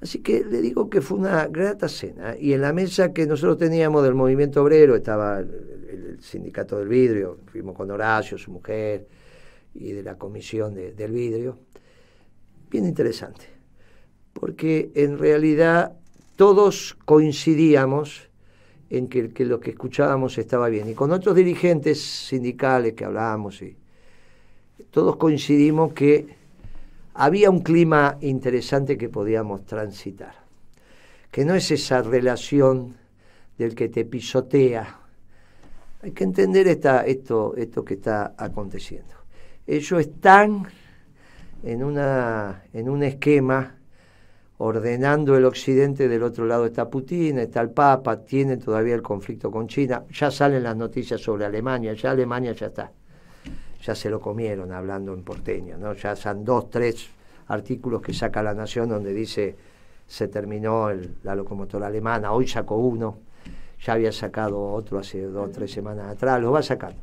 Así 0.00 0.20
que 0.20 0.44
le 0.44 0.60
digo 0.60 0.88
que 0.88 1.00
fue 1.00 1.18
una 1.18 1.48
grata 1.48 1.88
cena. 1.88 2.36
Y 2.38 2.52
en 2.52 2.60
la 2.60 2.72
mesa 2.72 3.12
que 3.12 3.26
nosotros 3.26 3.58
teníamos 3.58 4.04
del 4.04 4.14
movimiento 4.14 4.62
obrero 4.62 4.94
estaba 4.94 5.40
el, 5.40 6.18
sindicato 6.20 6.78
del 6.78 6.86
vidrio, 6.86 7.40
fuimos 7.46 7.74
con 7.74 7.90
Horacio, 7.90 8.38
su 8.38 8.52
mujer, 8.52 9.08
y 9.74 9.90
de 9.90 10.04
la 10.04 10.16
comisión 10.16 10.72
del 10.72 11.10
vidrio. 11.10 11.58
Bien 12.70 12.84
interesante 12.84 13.55
porque 14.38 14.90
en 14.94 15.18
realidad 15.18 15.92
todos 16.36 16.96
coincidíamos 17.06 18.28
en 18.90 19.08
que, 19.08 19.32
lo 19.46 19.60
que 19.60 19.70
escuchábamos 19.70 20.36
estaba 20.36 20.68
bien. 20.68 20.90
Y 20.90 20.94
con 20.94 21.10
otros 21.10 21.34
dirigentes 21.34 22.02
sindicales 22.02 22.92
que 22.92 23.06
hablábamos, 23.06 23.62
y 23.62 23.76
todos 24.90 25.16
coincidimos 25.16 25.94
que 25.94 26.26
había 27.14 27.48
un 27.48 27.60
clima 27.60 28.18
interesante 28.20 28.98
que 28.98 29.08
podíamos 29.08 29.64
transitar, 29.64 30.34
que 31.30 31.46
no 31.46 31.54
es 31.54 31.70
esa 31.70 32.02
relación 32.02 32.94
del 33.56 33.74
que 33.74 33.88
te 33.88 34.04
pisotea. 34.04 35.00
Hay 36.02 36.12
que 36.12 36.24
entender 36.24 36.68
esto, 36.68 37.56
esto 37.56 37.84
que 37.84 37.94
está 37.94 38.34
aconteciendo. 38.36 39.14
Ellos 39.66 39.98
están 39.98 40.66
en, 41.64 41.82
una, 41.82 42.64
en 42.74 42.90
un 42.90 43.02
esquema 43.02 43.76
ordenando 44.58 45.36
el 45.36 45.44
occidente, 45.44 46.08
del 46.08 46.22
otro 46.22 46.46
lado 46.46 46.66
está 46.66 46.88
Putin, 46.88 47.38
está 47.38 47.60
el 47.60 47.70
Papa, 47.70 48.22
tiene 48.22 48.56
todavía 48.56 48.94
el 48.94 49.02
conflicto 49.02 49.50
con 49.50 49.68
China, 49.68 50.04
ya 50.10 50.30
salen 50.30 50.62
las 50.62 50.76
noticias 50.76 51.20
sobre 51.20 51.44
Alemania, 51.44 51.92
ya 51.92 52.12
Alemania 52.12 52.52
ya 52.52 52.66
está, 52.66 52.90
ya 53.82 53.94
se 53.94 54.08
lo 54.08 54.20
comieron 54.20 54.72
hablando 54.72 55.12
en 55.12 55.22
porteño, 55.22 55.76
¿no? 55.76 55.92
ya 55.92 56.16
son 56.16 56.44
dos, 56.44 56.70
tres 56.70 57.08
artículos 57.48 58.00
que 58.00 58.14
saca 58.14 58.42
la 58.42 58.54
Nación 58.54 58.88
donde 58.88 59.12
dice 59.12 59.56
se 60.06 60.28
terminó 60.28 60.88
la 61.24 61.34
locomotora 61.34 61.88
alemana, 61.88 62.32
hoy 62.32 62.46
sacó 62.46 62.76
uno, 62.76 63.18
ya 63.84 63.94
había 63.94 64.12
sacado 64.12 64.72
otro 64.72 64.98
hace 64.98 65.22
dos, 65.22 65.50
tres 65.50 65.72
semanas 65.72 66.12
atrás, 66.12 66.40
lo 66.40 66.52
va 66.52 66.62
sacando. 66.62 67.00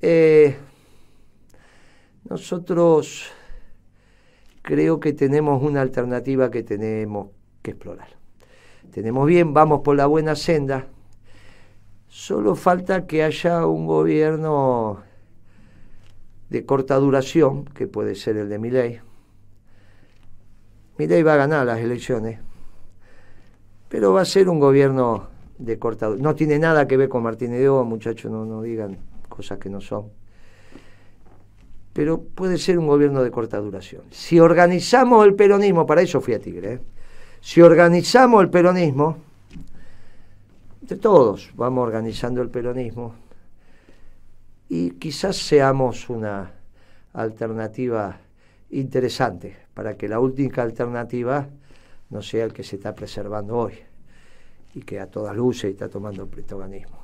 Eh, 0.00 0.56
nosotros 2.28 3.30
creo 4.62 5.00
que 5.00 5.12
tenemos 5.12 5.62
una 5.62 5.80
alternativa 5.82 6.50
que 6.50 6.62
tenemos 6.62 7.28
que 7.62 7.72
explorar. 7.72 8.08
Tenemos 8.90 9.26
bien, 9.26 9.52
vamos 9.52 9.80
por 9.82 9.96
la 9.96 10.06
buena 10.06 10.36
senda. 10.36 10.86
Solo 12.08 12.54
falta 12.54 13.06
que 13.06 13.24
haya 13.24 13.66
un 13.66 13.86
gobierno 13.86 15.02
de 16.50 16.64
corta 16.66 16.96
duración, 16.96 17.64
que 17.64 17.86
puede 17.86 18.14
ser 18.14 18.36
el 18.36 18.48
de 18.48 18.58
Milei. 18.58 19.00
Milei 20.98 21.22
va 21.22 21.34
a 21.34 21.36
ganar 21.36 21.66
las 21.66 21.80
elecciones, 21.80 22.38
pero 23.88 24.12
va 24.12 24.20
a 24.20 24.26
ser 24.26 24.48
un 24.48 24.60
gobierno 24.60 25.28
de 25.58 25.78
corta 25.78 26.06
duración. 26.06 26.22
No 26.22 26.34
tiene 26.34 26.58
nada 26.58 26.86
que 26.86 26.98
ver 26.98 27.08
con 27.08 27.22
Martínez 27.22 27.60
de 27.60 27.70
muchachos, 27.70 28.30
no, 28.30 28.44
no 28.44 28.60
digan 28.62 28.98
cosas 29.28 29.58
que 29.58 29.70
no 29.70 29.80
son 29.80 30.10
pero 31.92 32.20
puede 32.22 32.58
ser 32.58 32.78
un 32.78 32.86
gobierno 32.86 33.22
de 33.22 33.30
corta 33.30 33.58
duración. 33.58 34.02
Si 34.10 34.40
organizamos 34.40 35.26
el 35.26 35.34
peronismo, 35.34 35.86
para 35.86 36.02
eso 36.02 36.20
fui 36.20 36.34
a 36.34 36.40
Tigre, 36.40 36.74
¿eh? 36.74 36.80
si 37.40 37.60
organizamos 37.60 38.42
el 38.42 38.50
peronismo, 38.50 39.18
de 40.80 40.96
todos 40.96 41.50
vamos 41.54 41.86
organizando 41.86 42.42
el 42.42 42.50
peronismo, 42.50 43.14
y 44.68 44.92
quizás 44.92 45.36
seamos 45.36 46.08
una 46.08 46.52
alternativa 47.12 48.18
interesante 48.70 49.56
para 49.74 49.96
que 49.96 50.08
la 50.08 50.18
última 50.18 50.62
alternativa 50.62 51.46
no 52.08 52.22
sea 52.22 52.44
el 52.44 52.52
que 52.52 52.62
se 52.62 52.76
está 52.76 52.94
preservando 52.94 53.56
hoy. 53.56 53.74
y 54.74 54.80
que 54.80 55.00
a 55.00 55.06
todas 55.06 55.36
luces 55.36 55.70
está 55.70 55.90
tomando 55.90 56.26
protagonismo. 56.26 56.98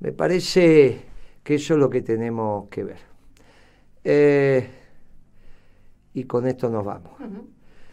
Me 0.00 0.12
parece 0.12 1.02
que 1.44 1.56
eso 1.56 1.74
es 1.74 1.80
lo 1.80 1.90
que 1.90 2.00
tenemos 2.00 2.68
que 2.70 2.84
ver. 2.84 3.09
Eh, 4.04 4.70
y 6.14 6.24
con 6.24 6.46
esto 6.46 6.68
nos 6.68 6.84
vamos. 6.84 7.12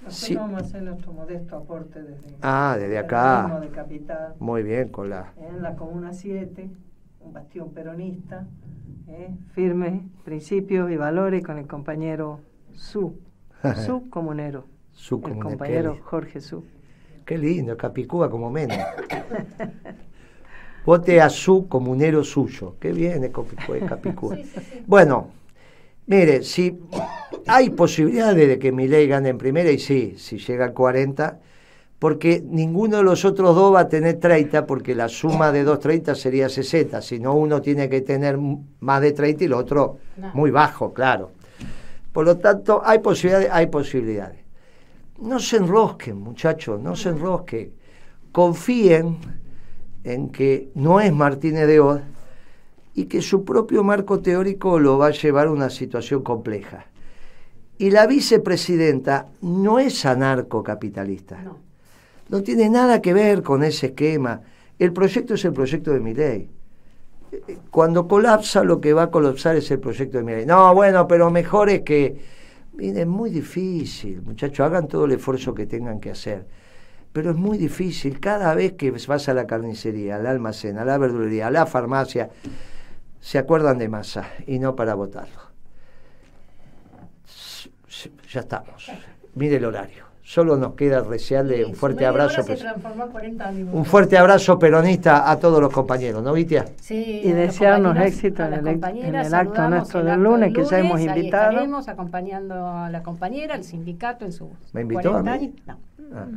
Nosotros 0.04 0.38
vamos 0.38 0.62
a 0.62 0.65
hacer 0.65 0.84
nuestro 0.84 1.12
modesto 1.12 1.58
aporte 1.58 2.02
desde, 2.02 2.36
ah, 2.41 2.78
desde 2.80 2.98
acá. 2.98 3.60
De 3.62 3.70
Capital, 3.70 4.36
Muy 4.39 4.63
bien, 4.63 4.89
con 4.89 5.10
la... 5.10 5.34
En 5.38 5.62
la 5.62 5.76
Comuna 5.76 6.13
7, 6.13 6.70
un 7.22 7.34
bastión 7.34 7.72
peronista, 7.72 8.48
¿eh? 9.08 9.36
firme, 9.52 10.08
principios 10.24 10.89
y 10.91 10.96
valores 10.96 11.43
con 11.43 11.58
el 11.58 11.67
compañero 11.67 12.39
Su, 12.74 13.20
su 13.86 14.10
comunero. 14.10 14.65
Su 14.93 15.22
el 15.26 15.39
compañero 15.39 16.00
Jorge 16.04 16.41
Su. 16.41 16.63
Qué 17.26 17.38
lindo, 17.38 17.76
Capicúa 17.76 18.30
como 18.30 18.50
menos. 18.50 18.78
Vote 20.86 21.20
a 21.20 21.30
su 21.30 21.67
comunero 21.67 22.24
suyo. 22.24 22.78
Qué 22.80 22.93
bien 22.93 23.26
es 23.26 23.32
Capicúa. 23.32 24.38
Bueno, 24.86 25.32
mire, 26.08 26.43
si 26.43 26.80
hay 27.46 27.70
posibilidades 27.70 28.48
de 28.48 28.60
que 28.60 28.72
ley 28.72 29.08
gane 29.08 29.30
en 29.30 29.38
primera, 29.38 29.70
y 29.72 29.80
sí, 29.80 30.15
si 30.17 30.38
llega 30.38 30.65
al 30.65 30.74
40, 30.74 31.39
porque 32.00 32.43
ninguno 32.46 32.98
de 32.98 33.04
los 33.04 33.26
otros 33.26 33.56
dos 33.56 33.74
va 33.74 33.82
a 33.82 33.89
tener 33.89 34.20
30, 34.20 34.65
porque 34.65 34.93
la 34.93 35.10
suma 35.10 35.52
de 35.52 35.63
dos 35.63 35.80
30 35.80 36.15
sería 36.15 36.50
60, 36.50 37.02
si 37.02 37.20
no 37.20 37.34
uno 37.34 37.62
tiene 37.62 37.89
que 37.89 38.02
tener 38.02 38.38
más 38.80 39.02
de 39.02 39.13
30 39.13 39.43
y 39.43 39.48
el 39.48 39.54
otro 39.54 39.98
muy 40.34 40.52
bajo, 40.52 40.93
claro. 40.93 41.32
Por 42.12 42.26
lo 42.26 42.38
tanto, 42.38 42.82
hay 42.84 43.00
posibilidades, 43.00 43.50
hay 43.52 43.67
posibilidades. 43.67 44.39
No 45.20 45.39
se 45.39 45.58
enrosquen, 45.58 46.17
muchachos, 46.17 46.80
no 46.80 46.96
se 46.96 47.10
enrosquen. 47.10 47.74
Confíen 48.32 49.17
en 50.04 50.30
que 50.30 50.70
no 50.76 51.00
es 51.00 51.12
Martínez 51.12 51.67
de 51.67 51.80
Oz 51.80 52.02
y 52.97 53.05
que 53.05 53.21
su 53.21 53.45
propio 53.45 53.83
marco 53.83 54.21
teórico 54.21 54.79
lo 54.79 54.97
va 54.97 55.07
a 55.07 55.12
llevar 55.12 55.47
a 55.47 55.51
una 55.51 55.69
situación 55.69 56.23
compleja. 56.23 56.88
Y 57.77 57.91
la 57.91 58.07
vicepresidenta 58.07 59.27
no 59.43 59.77
es 59.77 60.03
anarcocapitalista. 60.03 61.39
No. 61.43 61.60
no 62.29 62.41
tiene 62.41 62.69
nada 62.69 62.99
que 62.99 63.13
ver 63.13 63.43
con 63.43 63.63
ese 63.63 63.88
esquema. 63.88 64.41
El 64.79 64.93
proyecto 64.93 65.36
es 65.36 65.45
el 65.45 65.53
proyecto 65.53 65.91
de 65.91 65.99
mi 65.99 66.15
ley. 66.15 66.49
Cuando 67.69 68.07
colapsa, 68.07 68.63
lo 68.63 68.81
que 68.81 68.93
va 68.93 69.03
a 69.03 69.12
colapsar 69.12 69.55
es 69.55 69.69
el 69.69 69.79
proyecto 69.79 70.17
de 70.17 70.23
mi 70.23 70.31
ley. 70.31 70.47
No, 70.47 70.73
bueno, 70.73 71.07
pero 71.07 71.29
mejor 71.29 71.69
es 71.69 71.81
que. 71.83 72.17
Mire, 72.73 73.01
es 73.01 73.07
muy 73.07 73.29
difícil, 73.29 74.23
muchachos, 74.23 74.65
hagan 74.65 74.88
todo 74.88 75.05
el 75.05 75.12
esfuerzo 75.12 75.53
que 75.53 75.67
tengan 75.67 75.99
que 75.99 76.10
hacer. 76.10 76.47
Pero 77.13 77.29
es 77.29 77.38
muy 77.38 77.60
difícil. 77.60 78.19
Cada 78.19 78.55
vez 78.55 78.73
que 78.73 78.89
vas 78.89 79.29
a 79.29 79.36
la 79.36 79.45
carnicería, 79.45 80.15
al 80.15 80.25
almacén, 80.25 80.79
a 80.79 80.86
la 80.86 80.97
verdulería, 80.97 81.47
a 81.47 81.51
la 81.51 81.67
farmacia, 81.67 82.29
se 83.19 83.38
acuerdan 83.38 83.77
de 83.77 83.89
masa 83.89 84.27
y 84.45 84.60
no 84.60 84.75
para 84.75 84.93
votarlo 84.95 85.47
ya 88.32 88.41
estamos. 88.41 88.91
Mire 89.36 89.58
el 89.58 89.65
horario. 89.65 90.06
Solo 90.23 90.58
nos 90.58 90.73
queda 90.73 91.01
desearle 91.01 91.63
un 91.63 91.73
fuerte 91.73 92.06
abrazo. 92.06 92.43
un 93.71 93.86
fuerte 93.86 94.17
abrazo 94.17 94.60
peronista 94.60 95.32
a 95.32 95.39
todos 95.39 95.62
los 95.62 95.71
compañeros, 95.71 96.21
¿no, 96.21 96.34
Vitia? 96.34 96.65
Sí, 96.82 97.21
y 97.23 97.32
desearnos 97.32 97.97
éxito 97.97 98.43
en 98.43 98.53
el, 98.67 98.84
en 98.84 99.15
el 99.15 99.34
acto 99.34 99.69
nuestro 99.69 100.03
del 100.03 100.21
lunes, 100.21 100.53
que 100.53 100.65
ya 100.65 100.80
hemos 100.80 100.99
invitado. 100.99 101.51
Estaremos 101.51 101.88
acompañando 101.88 102.67
a 102.67 102.89
la 102.89 103.03
compañera, 103.03 103.56
al 103.56 103.63
sindicato 103.63 104.25
en 104.25 104.34
su. 104.34 104.51
¿Me 104.73 104.82
invitó 104.82 105.15
a 105.15 105.23
mí? 105.23 105.56
No. 105.65 105.77
Ah. 106.13 106.27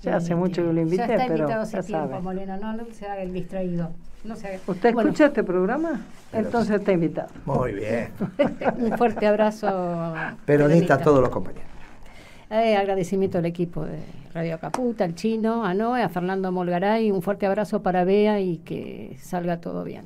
Ya 0.00 0.16
hace 0.16 0.34
mucho 0.34 0.62
que 0.62 0.72
lo 0.72 0.80
invité, 0.80 1.08
ya 1.08 1.14
está 1.16 1.26
pero 1.26 1.48
ya 1.48 1.64
tiempo, 1.64 1.82
sabe. 1.82 2.46
No, 2.46 2.72
no 2.72 2.84
se 2.92 3.04
haga 3.04 3.20
el 3.20 3.32
distraído. 3.34 3.90
No 4.24 4.34
¿Usted 4.34 4.88
escucha 4.88 5.26
este 5.26 5.44
programa? 5.44 6.00
Entonces 6.32 6.76
está 6.76 6.92
invitado. 6.92 7.28
Muy 7.44 7.72
bien. 7.72 8.10
Un 8.78 8.98
fuerte 8.98 9.26
abrazo. 9.26 10.14
Peronista 10.44 10.94
a 10.94 10.98
todos 10.98 11.20
los 11.20 11.30
compañeros. 11.30 11.68
Eh, 12.50 12.76
agradecimiento 12.76 13.38
al 13.38 13.46
equipo 13.46 13.84
de 13.84 13.98
Radio 14.34 14.58
Caputa, 14.58 15.04
al 15.04 15.14
Chino, 15.14 15.64
a 15.64 15.74
Noé, 15.74 16.02
a 16.02 16.08
Fernando 16.08 16.50
Molgaray. 16.50 17.10
Un 17.10 17.22
fuerte 17.22 17.46
abrazo 17.46 17.82
para 17.82 18.04
Bea 18.04 18.40
y 18.40 18.58
que 18.58 19.16
salga 19.20 19.60
todo 19.60 19.84
bien. 19.84 20.04